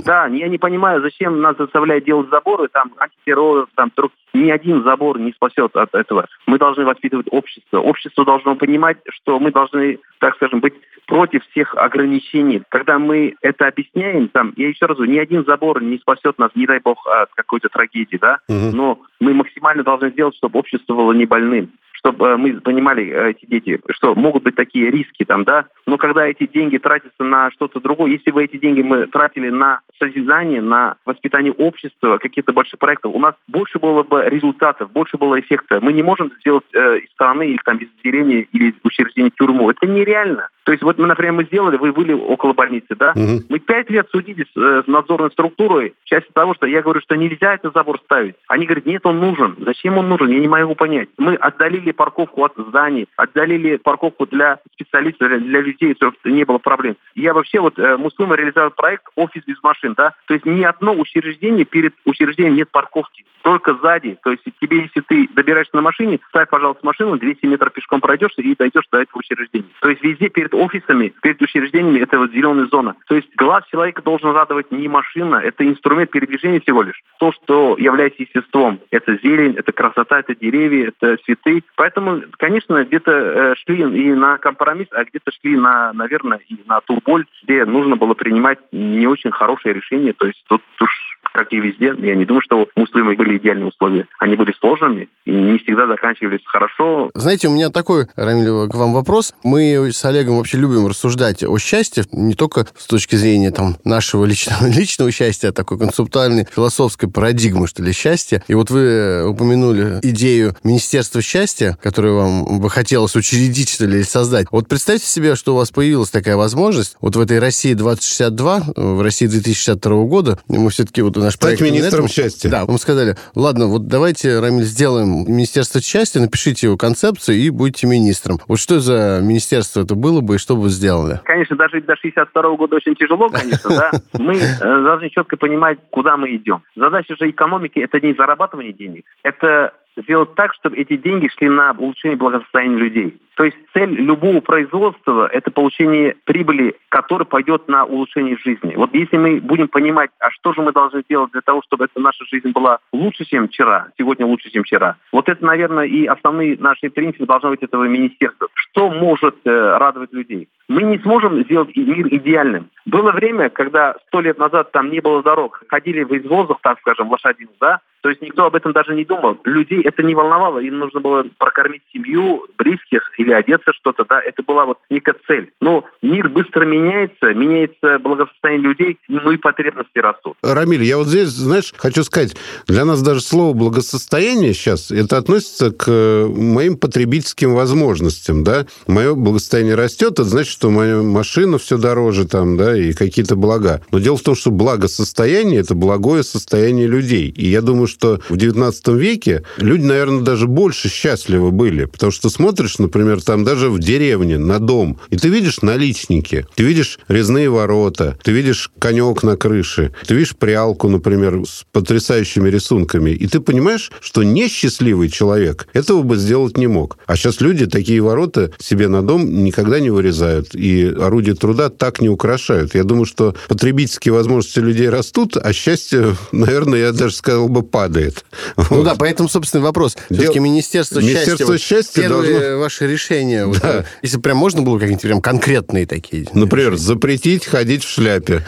да, 0.05 0.27
я 0.27 0.49
не 0.49 0.59
понимаю, 0.59 1.03
зачем 1.03 1.41
нас 1.41 1.57
заставляют 1.57 2.05
делать 2.05 2.29
заборы, 2.31 2.69
там, 2.69 2.93
антитеррор, 2.99 3.69
там, 3.75 3.91
ни 4.35 4.51
один 4.51 4.83
забор 4.83 5.19
не 5.19 5.33
спасет 5.33 5.75
от 5.77 5.95
этого. 5.95 6.27
Мы 6.47 6.59
должны 6.59 6.85
воспитывать 6.85 7.27
общество. 7.31 7.81
Общество 7.81 8.25
должно 8.25 8.57
понимать, 8.57 8.99
что 9.11 9.39
мы 9.39 9.51
должны, 9.51 9.99
так 10.19 10.35
скажем, 10.37 10.61
быть 10.61 10.75
против 11.07 11.43
всех 11.51 11.75
ограничений. 11.75 12.63
Когда 12.69 12.99
мы 12.99 13.35
это 13.41 13.67
объясняем, 13.67 14.29
там, 14.29 14.53
я 14.57 14.69
еще 14.69 14.87
раз 14.87 14.97
говорю, 14.97 15.13
ни 15.13 15.19
один 15.19 15.45
забор 15.45 15.83
не 15.83 15.99
спасет 15.99 16.39
нас, 16.39 16.51
не 16.55 16.67
дай 16.67 16.81
бог, 16.81 17.07
от 17.07 17.31
какой-то 17.35 17.69
трагедии, 17.69 18.19
да, 18.21 18.39
угу. 18.49 18.77
но 18.77 19.01
мы 19.19 19.33
максимально 19.33 19.83
должны 19.83 20.11
сделать, 20.11 20.37
чтобы 20.37 20.59
общество 20.59 20.95
было 20.95 21.13
не 21.13 21.25
больным 21.25 21.71
чтобы 21.99 22.27
э, 22.27 22.37
мы 22.37 22.61
понимали, 22.61 23.09
э, 23.09 23.31
эти 23.31 23.47
дети, 23.47 23.81
что 23.91 24.15
могут 24.15 24.45
быть 24.45 24.55
такие 24.55 24.91
риски 24.91 25.25
там, 25.25 25.45
да, 25.45 25.67
но 25.87 25.97
когда 25.99 26.27
эти 26.27 26.47
деньги 26.47 26.79
тратятся 26.79 27.25
на 27.25 27.51
что-то 27.51 27.81
другое, 27.81 28.13
если 28.13 28.31
бы 28.31 28.43
эти 28.43 28.57
деньги 28.57 28.83
мы 28.83 29.07
тратили 29.07 29.51
на 29.51 29.81
созидание, 29.99 30.61
на 30.61 30.97
воспитание 31.05 31.53
общества, 31.53 32.19
какие-то 32.19 32.53
большие 32.53 32.79
проекты, 32.79 33.09
у 33.09 33.19
нас 33.19 33.35
больше 33.49 33.79
было 33.79 34.03
бы 34.03 34.23
результатов, 34.27 34.93
больше 34.93 35.17
было 35.17 35.41
эффекта. 35.41 35.81
Мы 35.81 35.93
не 35.93 36.03
можем 36.03 36.31
сделать 36.41 36.65
э, 36.73 36.99
из 36.99 37.11
страны 37.11 37.49
или 37.49 37.59
там 37.65 37.79
из 37.79 37.89
деревни 38.05 38.47
или 38.53 38.75
учреждения 38.85 39.31
тюрьму. 39.31 39.71
Это 39.71 39.87
нереально. 39.87 40.49
То 40.69 40.73
есть 40.73 40.85
вот 40.85 40.99
мы, 40.99 41.07
например, 41.07 41.33
мы 41.33 41.45
сделали, 41.45 41.79
вы 41.79 41.93
были 41.93 42.13
около 42.13 42.53
больницы, 42.53 42.95
да? 42.95 43.13
Угу. 43.17 43.45
Мы 43.49 43.59
пять 43.59 43.89
лет 43.89 44.07
судились 44.11 44.53
э, 44.55 44.83
с 44.85 44.87
надзорной 44.87 45.31
структурой 45.31 45.95
в 46.05 46.09
части 46.09 46.31
того, 46.35 46.55
что 46.55 46.67
я 46.67 46.83
говорю, 46.83 47.01
что 47.01 47.17
нельзя 47.17 47.55
этот 47.55 47.73
забор 47.73 47.99
ставить. 48.05 48.35
Они 48.49 48.67
говорят, 48.67 48.85
нет, 48.85 49.07
он 49.07 49.19
нужен. 49.19 49.57
Зачем 49.65 49.97
он 49.97 50.11
нужен? 50.11 50.29
Я 50.29 50.39
не 50.39 50.49
могу 50.49 50.75
понять. 50.75 51.09
Мы 51.17 51.37
отдалили 51.37 51.88
парковку 51.93 52.45
от 52.45 52.53
зданий, 52.57 53.09
отдалили 53.17 53.77
парковку 53.77 54.27
для 54.27 54.61
специалистов, 54.73 55.29
для 55.29 55.61
людей, 55.61 55.95
чтобы 55.95 56.17
не 56.25 56.45
было 56.45 56.59
проблем. 56.59 56.97
Я 57.15 57.35
вообще 57.35 57.61
вот, 57.61 57.79
э, 57.79 57.97
Муслима 57.97 58.37
реализовал 58.37 58.71
проект 58.71 59.05
«Офис 59.17 59.43
без 59.45 59.63
машин», 59.63 59.95
да? 59.97 60.15
То 60.27 60.35
есть 60.35 60.47
ни 60.47 60.63
одно 60.63 60.95
учреждение, 60.95 61.65
перед 61.65 61.95
учреждением 62.05 62.57
нет 62.57 62.71
парковки 62.71 63.25
только 63.43 63.75
сзади. 63.75 64.19
То 64.23 64.31
есть 64.31 64.43
тебе, 64.61 64.83
если 64.83 65.01
ты 65.01 65.29
добираешься 65.35 65.75
на 65.75 65.83
машине, 65.83 66.21
ставь, 66.29 66.49
пожалуйста, 66.49 66.85
машину, 66.85 67.17
200 67.17 67.47
метров 67.47 67.73
пешком 67.73 68.01
пройдешь 68.01 68.33
и 68.37 68.55
дойдешь 68.55 68.85
до 68.91 68.99
этого 68.99 69.21
учреждения. 69.21 69.69
То 69.81 69.89
есть 69.89 70.03
везде 70.03 70.29
перед 70.29 70.55
офисами, 70.55 71.15
перед 71.23 71.41
учреждениями 71.41 72.01
это 72.01 72.19
вот 72.19 72.33
зеленая 72.33 72.67
зона. 72.67 72.95
То 73.07 73.15
есть 73.15 73.29
глаз 73.37 73.65
человека 73.71 74.03
должен 74.03 74.33
радовать 74.33 74.71
не 74.71 74.89
машина, 74.89 75.37
это 75.37 75.67
инструмент 75.67 76.11
передвижения 76.11 76.61
всего 76.61 76.83
лишь. 76.83 77.01
То, 77.19 77.33
что 77.33 77.77
является 77.79 78.23
естеством. 78.23 78.81
Это 78.91 79.19
зелень, 79.23 79.55
это 79.57 79.73
красота, 79.73 80.21
это 80.21 80.35
деревья, 80.35 80.89
это 80.89 81.17
цветы. 81.25 81.63
Поэтому, 81.79 82.23
конечно, 82.39 82.85
где-то 82.85 83.13
э, 83.13 83.55
шли 83.55 83.83
и 83.83 84.13
на 84.13 84.37
компромисс, 84.39 84.89
а 84.91 85.05
где-то 85.05 85.31
шли 85.31 85.57
на, 85.57 85.93
наверное, 85.93 86.41
и 86.49 86.57
на 86.67 86.81
турболь, 86.81 87.25
где 87.45 87.65
нужно 87.65 87.95
было 87.95 88.15
принимать 88.15 88.59
не 88.73 89.07
очень 89.07 89.31
хорошие 89.31 89.75
решения. 89.75 90.13
То 90.13 90.27
есть 90.27 90.45
тут 90.49 90.61
уж 90.81 90.98
как 91.33 91.53
и 91.53 91.61
везде. 91.61 91.95
Я 91.99 92.15
не 92.15 92.25
думаю, 92.25 92.43
что 92.43 92.63
у 92.63 92.81
муслимов 92.81 93.17
были 93.17 93.39
идеальные 93.39 93.69
условия. 93.69 94.07
Они 94.19 94.37
были 94.37 94.53
сложными 94.59 95.09
и 95.25 95.31
не 95.31 95.59
всегда 95.59 95.87
заканчивались 95.87 96.41
хорошо. 96.47 97.11
Знаете, 97.15 97.49
у 97.49 97.53
меня 97.53 97.69
такой, 97.69 98.07
Рамиль, 98.17 98.69
к 98.69 98.75
вам 98.75 98.95
вопрос. 98.95 99.35
Мы 99.45 99.91
с 99.93 100.05
Олегом 100.05 100.39
вообще 100.39 100.57
любим 100.57 100.87
рассуждать 100.87 101.45
о 101.45 101.59
счастье, 101.59 102.05
не 102.13 102.35
только 102.35 102.67
с 102.77 102.87
точки 102.87 103.17
зрения 103.17 103.51
там, 103.51 103.77
нашего 103.85 104.25
личного, 104.25 104.67
личного 104.75 105.13
счастья, 105.13 105.49
а 105.49 105.53
такой 105.53 105.79
концептуальной 105.79 106.47
философской 106.51 107.11
парадигмы, 107.11 107.67
что 107.67 107.83
ли, 107.83 107.93
счастья. 107.93 108.43
И 108.49 108.55
вот 108.55 108.71
вы 108.71 109.29
упомянули 109.29 110.01
идею 110.03 110.55
Министерства 110.65 111.21
счастья, 111.21 111.77
которую 111.83 112.17
вам 112.17 112.61
бы 112.61 112.71
хотелось 112.71 113.15
учредить, 113.15 113.69
что 113.69 113.85
ли, 113.85 113.99
или 113.99 114.03
создать. 114.03 114.47
Вот 114.51 114.67
представьте 114.67 115.07
себе, 115.07 115.37
что 115.37 115.53
у 115.53 115.57
вас 115.59 115.71
появилась 115.71 116.11
такая 116.11 116.37
возможность. 116.37 116.97
Вот 117.01 117.17
в 117.17 117.21
этой 117.21 117.39
России 117.39 117.75
2062, 117.75 118.63
в 118.77 119.03
России 119.03 119.27
2062 119.27 120.05
года, 120.05 120.39
мы 120.49 120.71
все-таки 120.71 121.03
вот 121.03 121.18
наш 121.25 121.35
Стать 121.35 121.59
проект... 121.59 121.61
министром 121.61 122.05
этом, 122.05 122.09
счастья. 122.09 122.49
Да, 122.49 122.65
мы 122.67 122.79
сказали, 122.79 123.17
ладно, 123.35 123.67
вот 123.67 123.87
давайте, 123.87 124.41
Рамиль, 124.41 124.65
сделаем 124.65 125.25
Министерство 125.31 125.81
счастья, 125.81 126.21
напишите 126.21 126.67
его 126.67 126.77
концепцию 126.77 127.39
и 127.39 127.51
будете 127.51 127.87
министром. 127.87 128.39
Вот 128.49 128.59
что 128.59 128.81
за 128.81 129.21
министерство 129.23 129.83
это 129.83 129.95
было 129.95 130.21
бы 130.21 130.37
и 130.37 130.39
что 130.39 130.57
бы 130.57 130.63
вы 130.63 130.69
сделали? 130.69 131.21
Конечно, 131.25 131.57
даже 131.57 131.81
до 131.81 131.97
62 131.97 132.57
года 132.57 132.77
очень 132.77 132.95
тяжело, 132.95 133.29
конечно, 133.29 133.71
да. 133.71 133.93
Мы 134.19 134.37
э, 134.37 134.59
должны 134.61 135.11
четко 135.11 135.37
понимать, 135.37 135.79
куда 135.91 136.17
мы 136.17 136.35
идем. 136.37 136.63
Задача 136.77 137.17
же 137.17 137.31
экономики– 137.31 137.79
это 137.81 138.01
не 138.01 138.15
зарабатывание 138.15 138.73
денег, 138.73 139.05
это 139.23 139.73
сделать 140.03 140.35
так, 140.35 140.55
чтобы 140.55 140.77
эти 140.77 140.97
деньги 140.97 141.29
шли 141.29 141.49
на 141.49 141.73
улучшение 141.73 142.17
благосостояния 142.17 142.77
людей. 142.77 143.21
То 143.37 143.45
есть 143.45 143.57
цель 143.73 143.91
любого 143.91 144.41
производства– 144.41 145.29
это 145.33 145.53
получение 145.53 146.17
прибыли, 146.25 146.75
которая 146.89 147.25
пойдет 147.25 147.69
на 147.69 147.85
улучшение 147.85 148.37
жизни. 148.45 148.75
Вот 148.75 148.93
если 148.95 149.17
мы 149.17 149.41
будем 149.41 149.69
понимать, 149.69 150.11
а 150.19 150.33
что 150.33 150.53
же 150.53 150.61
мы 150.61 150.73
должны 150.73 151.05
делать 151.09 151.31
для 151.31 151.43
того, 151.43 151.63
чтобы 151.65 151.85
эта 151.85 152.01
наша 152.01 152.25
жизнь 152.25 152.51
была 152.51 152.79
лучше, 152.93 153.25
чем 153.25 153.47
вчера, 153.47 153.89
сегодня 153.97 154.27
лучше, 154.27 154.51
чем 154.51 154.65
вчера. 154.65 154.97
Вот 155.13 155.29
это, 155.29 155.45
наверное, 155.45 155.85
и 155.85 156.07
основные 156.07 156.57
наши 156.59 156.91
принципы 156.91 157.27
должны 157.27 157.51
быть 157.51 157.63
этого 157.63 157.85
министерства. 157.85 158.49
Что 158.55 158.91
может 158.91 159.37
э, 159.45 159.51
радовать 159.51 160.13
людей? 160.13 160.49
Мы 160.69 160.83
не 160.83 160.99
сможем 160.99 161.43
сделать 161.45 161.75
мир 161.77 162.09
идеальным. 162.09 162.71
Было 162.85 163.13
время, 163.13 163.49
когда 163.51 163.97
сто 164.07 164.21
лет 164.21 164.39
назад 164.39 164.71
там 164.73 164.91
не 164.91 165.01
было 165.01 165.23
дорог, 165.23 165.63
ходили 165.69 166.03
в 166.05 166.17
извозах, 166.17 166.59
так 166.63 166.79
скажем, 166.81 167.11
лошадиных, 167.11 167.55
да, 167.61 167.81
то 168.01 168.11
есть 168.11 168.23
никто 168.23 168.47
об 168.47 168.55
этом 168.55 168.73
даже 168.73 168.95
не 168.95 169.05
думал. 169.05 169.39
Людей 169.45 169.83
это 169.83 170.03
не 170.03 170.15
волновало, 170.15 170.61
им 170.61 170.79
нужно 170.79 171.01
было 171.01 171.27
прокормить 171.37 171.83
семью, 171.93 172.47
близких 172.57 173.03
или 173.19 173.33
одеться 173.33 173.73
что-то, 173.73 174.05
да, 174.09 174.21
это 174.21 174.43
была 174.43 174.67
вот 174.67 174.79
некая 174.89 175.17
цель. 175.27 175.51
Но 175.61 175.85
мир 176.01 176.29
быстро 176.29 176.65
меняется, 176.65 177.35
меняется 177.35 177.99
благосостояние 177.99 178.69
людей, 178.69 178.99
ну 179.09 179.31
и 179.33 179.37
потребности 179.37 179.99
растут. 179.99 180.37
Рамиль, 180.43 180.85
я 180.85 180.97
вот 180.97 181.09
здесь, 181.09 181.29
знаешь, 181.29 181.75
хочу 181.77 182.05
сказать, 182.05 182.37
для 182.67 182.85
нас 182.85 183.03
даже 183.03 183.21
слово 183.21 183.55
благосостояние 183.55 184.55
сейчас, 184.55 184.91
это 184.91 185.19
относится 185.19 185.73
к 185.73 185.85
э, 185.89 186.27
моим 186.27 186.77
потребительским 186.77 187.55
возможностям, 187.55 188.45
да. 188.45 188.67
Мое 188.87 189.15
благосостояние 189.15 189.75
растет, 189.75 190.13
это 190.13 190.25
значит, 190.25 190.58
что 190.59 190.71
моя 190.71 191.03
машина 191.03 191.57
все 191.57 191.79
дороже 191.79 192.27
там, 192.27 192.57
да, 192.57 192.77
и 192.77 192.93
какие-то 192.93 193.37
блага. 193.37 193.81
Но 193.93 194.01
дело 194.01 194.17
в 194.17 194.23
том, 194.23 194.35
что 194.35 194.51
благосостояние– 194.51 195.61
это 195.61 195.77
благое 195.77 196.25
состояние 196.25 196.89
людей. 196.89 197.29
И 197.29 197.49
я 197.49 197.63
думаю, 197.63 197.87
что 197.87 198.21
в 198.29 198.35
XIX 198.35 198.99
веке 198.99 199.45
люди, 199.59 199.85
наверное, 199.85 200.23
даже 200.23 200.49
больше 200.49 200.89
счастливы 200.89 201.53
были. 201.53 201.85
Потому 201.85 202.11
что 202.11 202.29
смотришь, 202.29 202.81
например, 202.81 203.23
там 203.23 203.45
даже 203.45 203.71
в 203.71 203.79
деревне 203.79 204.37
на 204.37 204.59
дом, 204.59 204.99
и 205.11 205.17
ты 205.17 205.29
видишь 205.29 205.63
наличники, 205.63 206.45
ты 206.57 206.65
видишь 206.65 206.99
резные 207.07 207.51
ворота, 207.51 208.19
ты 208.25 208.33
видишь 208.33 208.73
конек 208.81 209.23
на 209.23 209.37
крыше, 209.37 209.93
ты 210.09 210.15
видишь 210.15 210.35
прялку, 210.35 210.89
например, 210.89 211.45
с 211.47 211.67
потрясающими 211.71 212.49
рисунками, 212.49 213.13
и 213.13 213.29
ты 213.29 213.39
понимаешь, 213.39 213.93
что 214.01 214.25
несчастливый 214.25 215.09
человек 215.09 215.69
этого 215.73 216.03
бы 216.03 216.17
сделать 216.17 216.57
не 216.57 216.67
мог. 216.67 216.99
А 217.07 217.15
сейчас 217.15 217.41
люди 217.41 217.67
такие 217.67 218.01
ворота 218.01 218.51
себе 218.59 218.89
на 218.89 219.03
дом 219.03 219.45
никогда 219.45 219.79
не 219.79 219.91
вырезают, 219.91 220.48
и 220.55 220.87
орудия 220.87 221.35
труда 221.35 221.69
так 221.69 222.01
не 222.01 222.09
украшают. 222.09 222.75
Я 222.75 222.85
думаю, 222.85 223.05
что 223.05 223.35
потребительские 223.49 224.13
возможности 224.13 224.59
людей 224.61 224.89
растут, 224.89 225.37
а 225.37 225.53
счастье, 225.53 226.15
наверное, 226.33 226.79
я 226.81 226.93
даже 226.93 227.15
сказал 227.15 227.49
бы, 227.49 227.63
падает. 227.63 228.25
Ну 228.57 228.65
вот. 228.79 228.85
да, 228.85 228.95
поэтому, 228.99 229.29
собственно, 229.29 229.63
вопрос. 229.63 229.97
Все-таки 230.11 230.41
Министерство, 230.41 231.01
Министерство 231.01 231.59
счастья, 231.59 231.77
счастья 231.77 232.03
первые 232.03 232.41
должно... 232.41 232.59
ваши 232.59 232.87
решения, 232.87 233.47
вот, 233.47 233.61
да. 233.61 233.85
если 234.03 234.19
прям 234.19 234.37
можно 234.37 234.63
было 234.63 234.79
какие-нибудь 234.79 235.03
прям 235.03 235.21
конкретные 235.21 235.87
такие. 235.87 236.27
Например, 236.33 236.73
решения. 236.73 236.87
запретить 236.87 237.47
ходить 237.47 237.85
в 237.85 237.89
шляпе. 237.89 238.43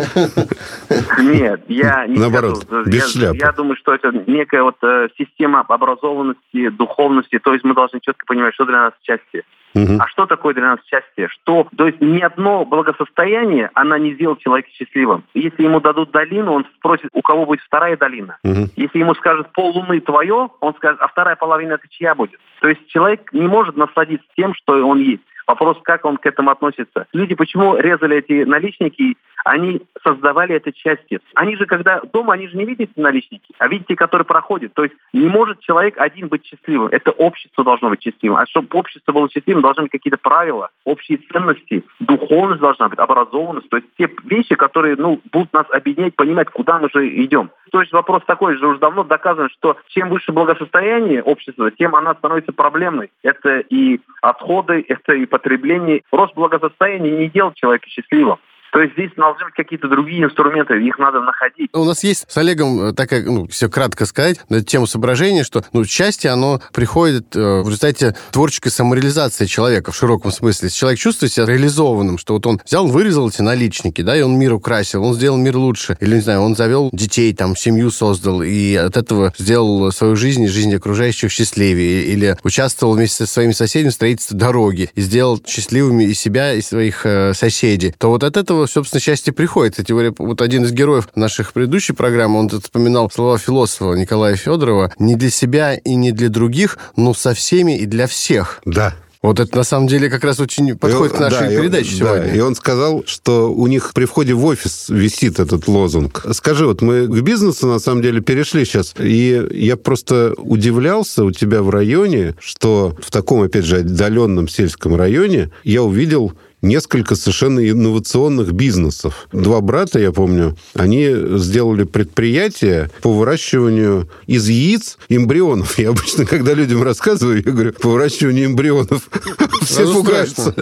Нет, 1.18 1.62
я 1.68 2.06
не 2.06 2.18
Наоборот, 2.18 2.66
без 2.86 3.12
шляпы. 3.12 3.38
Я 3.38 3.52
думаю, 3.52 3.76
что 3.76 3.94
это 3.94 4.10
некая 4.26 4.62
вот 4.62 4.76
э, 4.82 5.08
система 5.18 5.60
образованности, 5.60 6.68
духовности, 6.70 7.38
то 7.38 7.52
есть 7.52 7.64
мы 7.64 7.74
должны 7.74 8.00
четко 8.00 8.24
понимать, 8.26 8.54
что 8.54 8.64
для 8.64 8.78
нас 8.84 8.92
счастье. 9.02 9.44
Угу. 9.74 9.98
А 10.00 10.06
что 10.08 10.26
такое 10.26 10.54
для 10.54 10.64
нас 10.64 10.80
счастье? 10.86 11.28
Что, 11.28 11.68
то 11.76 11.86
есть 11.86 12.00
ни 12.00 12.20
одно 12.20 12.64
благосостояние, 12.64 13.70
она 13.74 13.98
не 13.98 14.14
сделает 14.14 14.40
человека 14.40 14.68
счастливым. 14.72 15.24
Если 15.34 15.62
ему 15.62 15.80
дадут 15.80 16.10
долину, 16.10 16.52
он 16.52 16.66
спросит, 16.76 17.10
у 17.12 17.22
кого 17.22 17.46
будет 17.46 17.60
вторая 17.60 17.96
долина. 17.96 18.38
Угу. 18.42 18.70
Если 18.76 18.98
ему 18.98 19.14
скажут 19.14 19.52
пол 19.52 19.76
луны 19.76 20.00
твое, 20.00 20.50
он 20.60 20.74
скажет, 20.74 21.00
а 21.00 21.08
вторая 21.08 21.36
половина 21.36 21.74
это 21.74 21.86
чья 21.88 22.14
будет? 22.14 22.40
То 22.60 22.68
есть 22.68 22.86
человек 22.88 23.32
не 23.32 23.46
может 23.46 23.76
насладиться 23.76 24.26
тем, 24.36 24.54
что 24.54 24.74
он 24.86 24.98
есть. 24.98 25.22
Вопрос, 25.50 25.78
как 25.82 26.04
он 26.04 26.16
к 26.16 26.26
этому 26.26 26.50
относится. 26.50 27.08
Люди 27.12 27.34
почему 27.34 27.76
резали 27.76 28.18
эти 28.18 28.44
наличники? 28.44 29.16
Они 29.44 29.82
создавали 30.04 30.54
это 30.54 30.72
счастье. 30.72 31.18
Они 31.34 31.56
же, 31.56 31.66
когда 31.66 32.00
дома, 32.12 32.34
они 32.34 32.46
же 32.46 32.56
не 32.56 32.64
видят 32.64 32.90
наличники, 32.96 33.52
а 33.58 33.66
видите, 33.66 33.96
которые 33.96 34.24
проходят. 34.24 34.74
То 34.74 34.84
есть 34.84 34.94
не 35.12 35.26
может 35.26 35.58
человек 35.60 35.94
один 35.98 36.28
быть 36.28 36.44
счастливым. 36.44 36.88
Это 36.92 37.10
общество 37.10 37.64
должно 37.64 37.88
быть 37.88 38.02
счастливым. 38.02 38.38
А 38.38 38.46
чтобы 38.46 38.78
общество 38.78 39.10
было 39.10 39.28
счастливым, 39.28 39.62
должны 39.62 39.84
быть 39.84 39.92
какие-то 39.92 40.18
правила, 40.18 40.68
общие 40.84 41.18
ценности, 41.18 41.82
духовность 41.98 42.60
должна 42.60 42.88
быть, 42.88 43.00
образованность. 43.00 43.68
То 43.70 43.78
есть 43.78 43.88
те 43.98 44.08
вещи, 44.24 44.54
которые 44.54 44.94
ну, 44.96 45.20
будут 45.32 45.52
нас 45.52 45.66
объединять, 45.70 46.14
понимать, 46.14 46.50
куда 46.50 46.78
мы 46.78 46.88
же 46.90 47.08
идем. 47.24 47.50
То 47.72 47.80
есть 47.80 47.92
вопрос 47.92 48.22
такой 48.26 48.56
же, 48.56 48.66
уже 48.66 48.78
давно 48.78 49.04
доказано, 49.04 49.48
что 49.48 49.76
чем 49.88 50.10
выше 50.10 50.32
благосостояние 50.32 51.22
общества, 51.22 51.70
тем 51.70 51.94
она 51.94 52.14
становится 52.14 52.52
проблемной. 52.52 53.10
Это 53.22 53.60
и 53.60 54.00
отходы, 54.22 54.84
это 54.88 55.14
и 55.14 55.26
потребление. 55.40 56.02
Рост 56.12 56.34
благосостояния 56.34 57.10
не 57.10 57.28
делает 57.28 57.56
человека 57.56 57.88
счастливым. 57.88 58.38
То 58.72 58.80
есть 58.80 58.94
здесь 58.94 59.10
должны 59.16 59.46
быть 59.46 59.54
какие-то 59.54 59.88
другие 59.88 60.24
инструменты, 60.24 60.74
их 60.74 60.98
надо 60.98 61.20
находить. 61.20 61.70
У 61.72 61.84
нас 61.84 62.04
есть 62.04 62.30
с 62.30 62.36
Олегом 62.36 62.80
э, 62.80 62.92
такая, 62.92 63.24
ну, 63.24 63.46
все 63.48 63.68
кратко 63.68 64.06
сказать, 64.06 64.40
на 64.48 64.62
тему 64.62 64.86
соображения, 64.86 65.44
что 65.44 65.64
ну, 65.72 65.84
счастье, 65.84 66.30
оно 66.30 66.60
приходит 66.72 67.34
э, 67.34 67.62
в 67.62 67.66
результате 67.66 68.16
творческой 68.32 68.70
самореализации 68.70 69.46
человека 69.46 69.90
в 69.90 69.96
широком 69.96 70.30
смысле. 70.30 70.66
Если 70.66 70.78
человек 70.78 71.00
чувствует 71.00 71.32
себя 71.32 71.46
реализованным, 71.46 72.18
что 72.18 72.34
вот 72.34 72.46
он 72.46 72.60
взял, 72.64 72.86
вырезал 72.86 73.28
эти 73.28 73.42
наличники, 73.42 74.02
да, 74.02 74.16
и 74.16 74.22
он 74.22 74.38
мир 74.38 74.52
украсил, 74.52 75.04
он 75.04 75.14
сделал 75.14 75.36
мир 75.36 75.56
лучше, 75.56 75.96
или, 76.00 76.14
не 76.14 76.20
знаю, 76.20 76.42
он 76.42 76.54
завел 76.54 76.90
детей, 76.92 77.34
там, 77.34 77.56
семью 77.56 77.90
создал, 77.90 78.42
и 78.42 78.74
от 78.76 78.96
этого 78.96 79.32
сделал 79.36 79.90
свою 79.90 80.14
жизнь 80.16 80.44
и 80.44 80.48
жизнь 80.48 80.74
окружающих 80.74 81.32
счастливее, 81.32 82.04
или 82.04 82.36
участвовал 82.44 82.94
вместе 82.94 83.26
со 83.26 83.32
своими 83.32 83.52
соседями 83.52 83.90
в 83.90 83.94
строительстве 83.94 84.38
дороги, 84.38 84.90
и 84.94 85.00
сделал 85.00 85.40
счастливыми 85.44 86.04
и 86.04 86.14
себя, 86.14 86.54
и 86.54 86.60
своих 86.60 87.04
э, 87.04 87.34
соседей, 87.34 87.94
то 87.98 88.10
вот 88.10 88.22
от 88.22 88.36
этого 88.36 88.59
собственно, 88.66 89.00
счастье 89.00 89.32
приходит. 89.32 89.78
Эти, 89.78 89.92
вот 89.92 90.42
один 90.42 90.64
из 90.64 90.72
героев 90.72 91.08
наших 91.14 91.52
предыдущей 91.52 91.92
программы, 91.92 92.38
он 92.38 92.48
тут 92.48 92.64
вспоминал 92.64 93.10
слова 93.10 93.38
философа 93.38 93.94
Николая 93.94 94.36
Федорова 94.36 94.92
«Не 94.98 95.16
для 95.16 95.30
себя 95.30 95.74
и 95.74 95.94
не 95.94 96.12
для 96.12 96.28
других, 96.28 96.78
но 96.96 97.14
со 97.14 97.34
всеми 97.34 97.78
и 97.78 97.86
для 97.86 98.06
всех». 98.06 98.60
Да. 98.64 98.94
Вот 99.22 99.38
это 99.38 99.54
на 99.54 99.64
самом 99.64 99.86
деле 99.86 100.08
как 100.08 100.24
раз 100.24 100.40
очень 100.40 100.78
подходит 100.78 101.12
он, 101.12 101.18
к 101.18 101.20
нашей 101.20 101.48
да, 101.48 101.60
передаче 101.60 101.90
и, 101.90 101.94
сегодня. 101.94 102.22
Да, 102.22 102.34
и 102.34 102.40
он 102.40 102.54
сказал, 102.54 103.04
что 103.06 103.52
у 103.52 103.66
них 103.66 103.92
при 103.92 104.06
входе 104.06 104.32
в 104.32 104.44
офис 104.46 104.88
висит 104.88 105.38
этот 105.38 105.68
лозунг. 105.68 106.24
Скажи, 106.32 106.66
вот 106.66 106.80
мы 106.80 107.06
к 107.06 107.20
бизнесу 107.20 107.66
на 107.66 107.78
самом 107.78 108.00
деле 108.00 108.22
перешли 108.22 108.64
сейчас, 108.64 108.94
и 108.98 109.46
я 109.50 109.76
просто 109.76 110.32
удивлялся 110.38 111.24
у 111.24 111.32
тебя 111.32 111.62
в 111.62 111.68
районе, 111.68 112.34
что 112.40 112.96
в 113.02 113.10
таком, 113.10 113.42
опять 113.42 113.66
же, 113.66 113.80
отдаленном 113.80 114.48
сельском 114.48 114.96
районе 114.96 115.50
я 115.64 115.82
увидел 115.82 116.32
несколько 116.62 117.14
совершенно 117.14 117.68
инновационных 117.68 118.52
бизнесов. 118.52 119.28
Два 119.32 119.60
брата, 119.60 119.98
я 119.98 120.12
помню, 120.12 120.56
они 120.74 121.10
сделали 121.38 121.84
предприятие 121.84 122.90
по 123.02 123.12
выращиванию 123.12 124.08
из 124.26 124.48
яиц 124.48 124.98
эмбрионов. 125.08 125.78
Я 125.78 125.90
обычно, 125.90 126.26
когда 126.26 126.52
людям 126.54 126.82
рассказываю, 126.82 127.42
я 127.44 127.52
говорю, 127.52 127.72
по 127.72 127.90
выращиванию 127.90 128.46
эмбрионов. 128.46 129.08
Все 129.62 129.92
пугаются. 129.92 130.54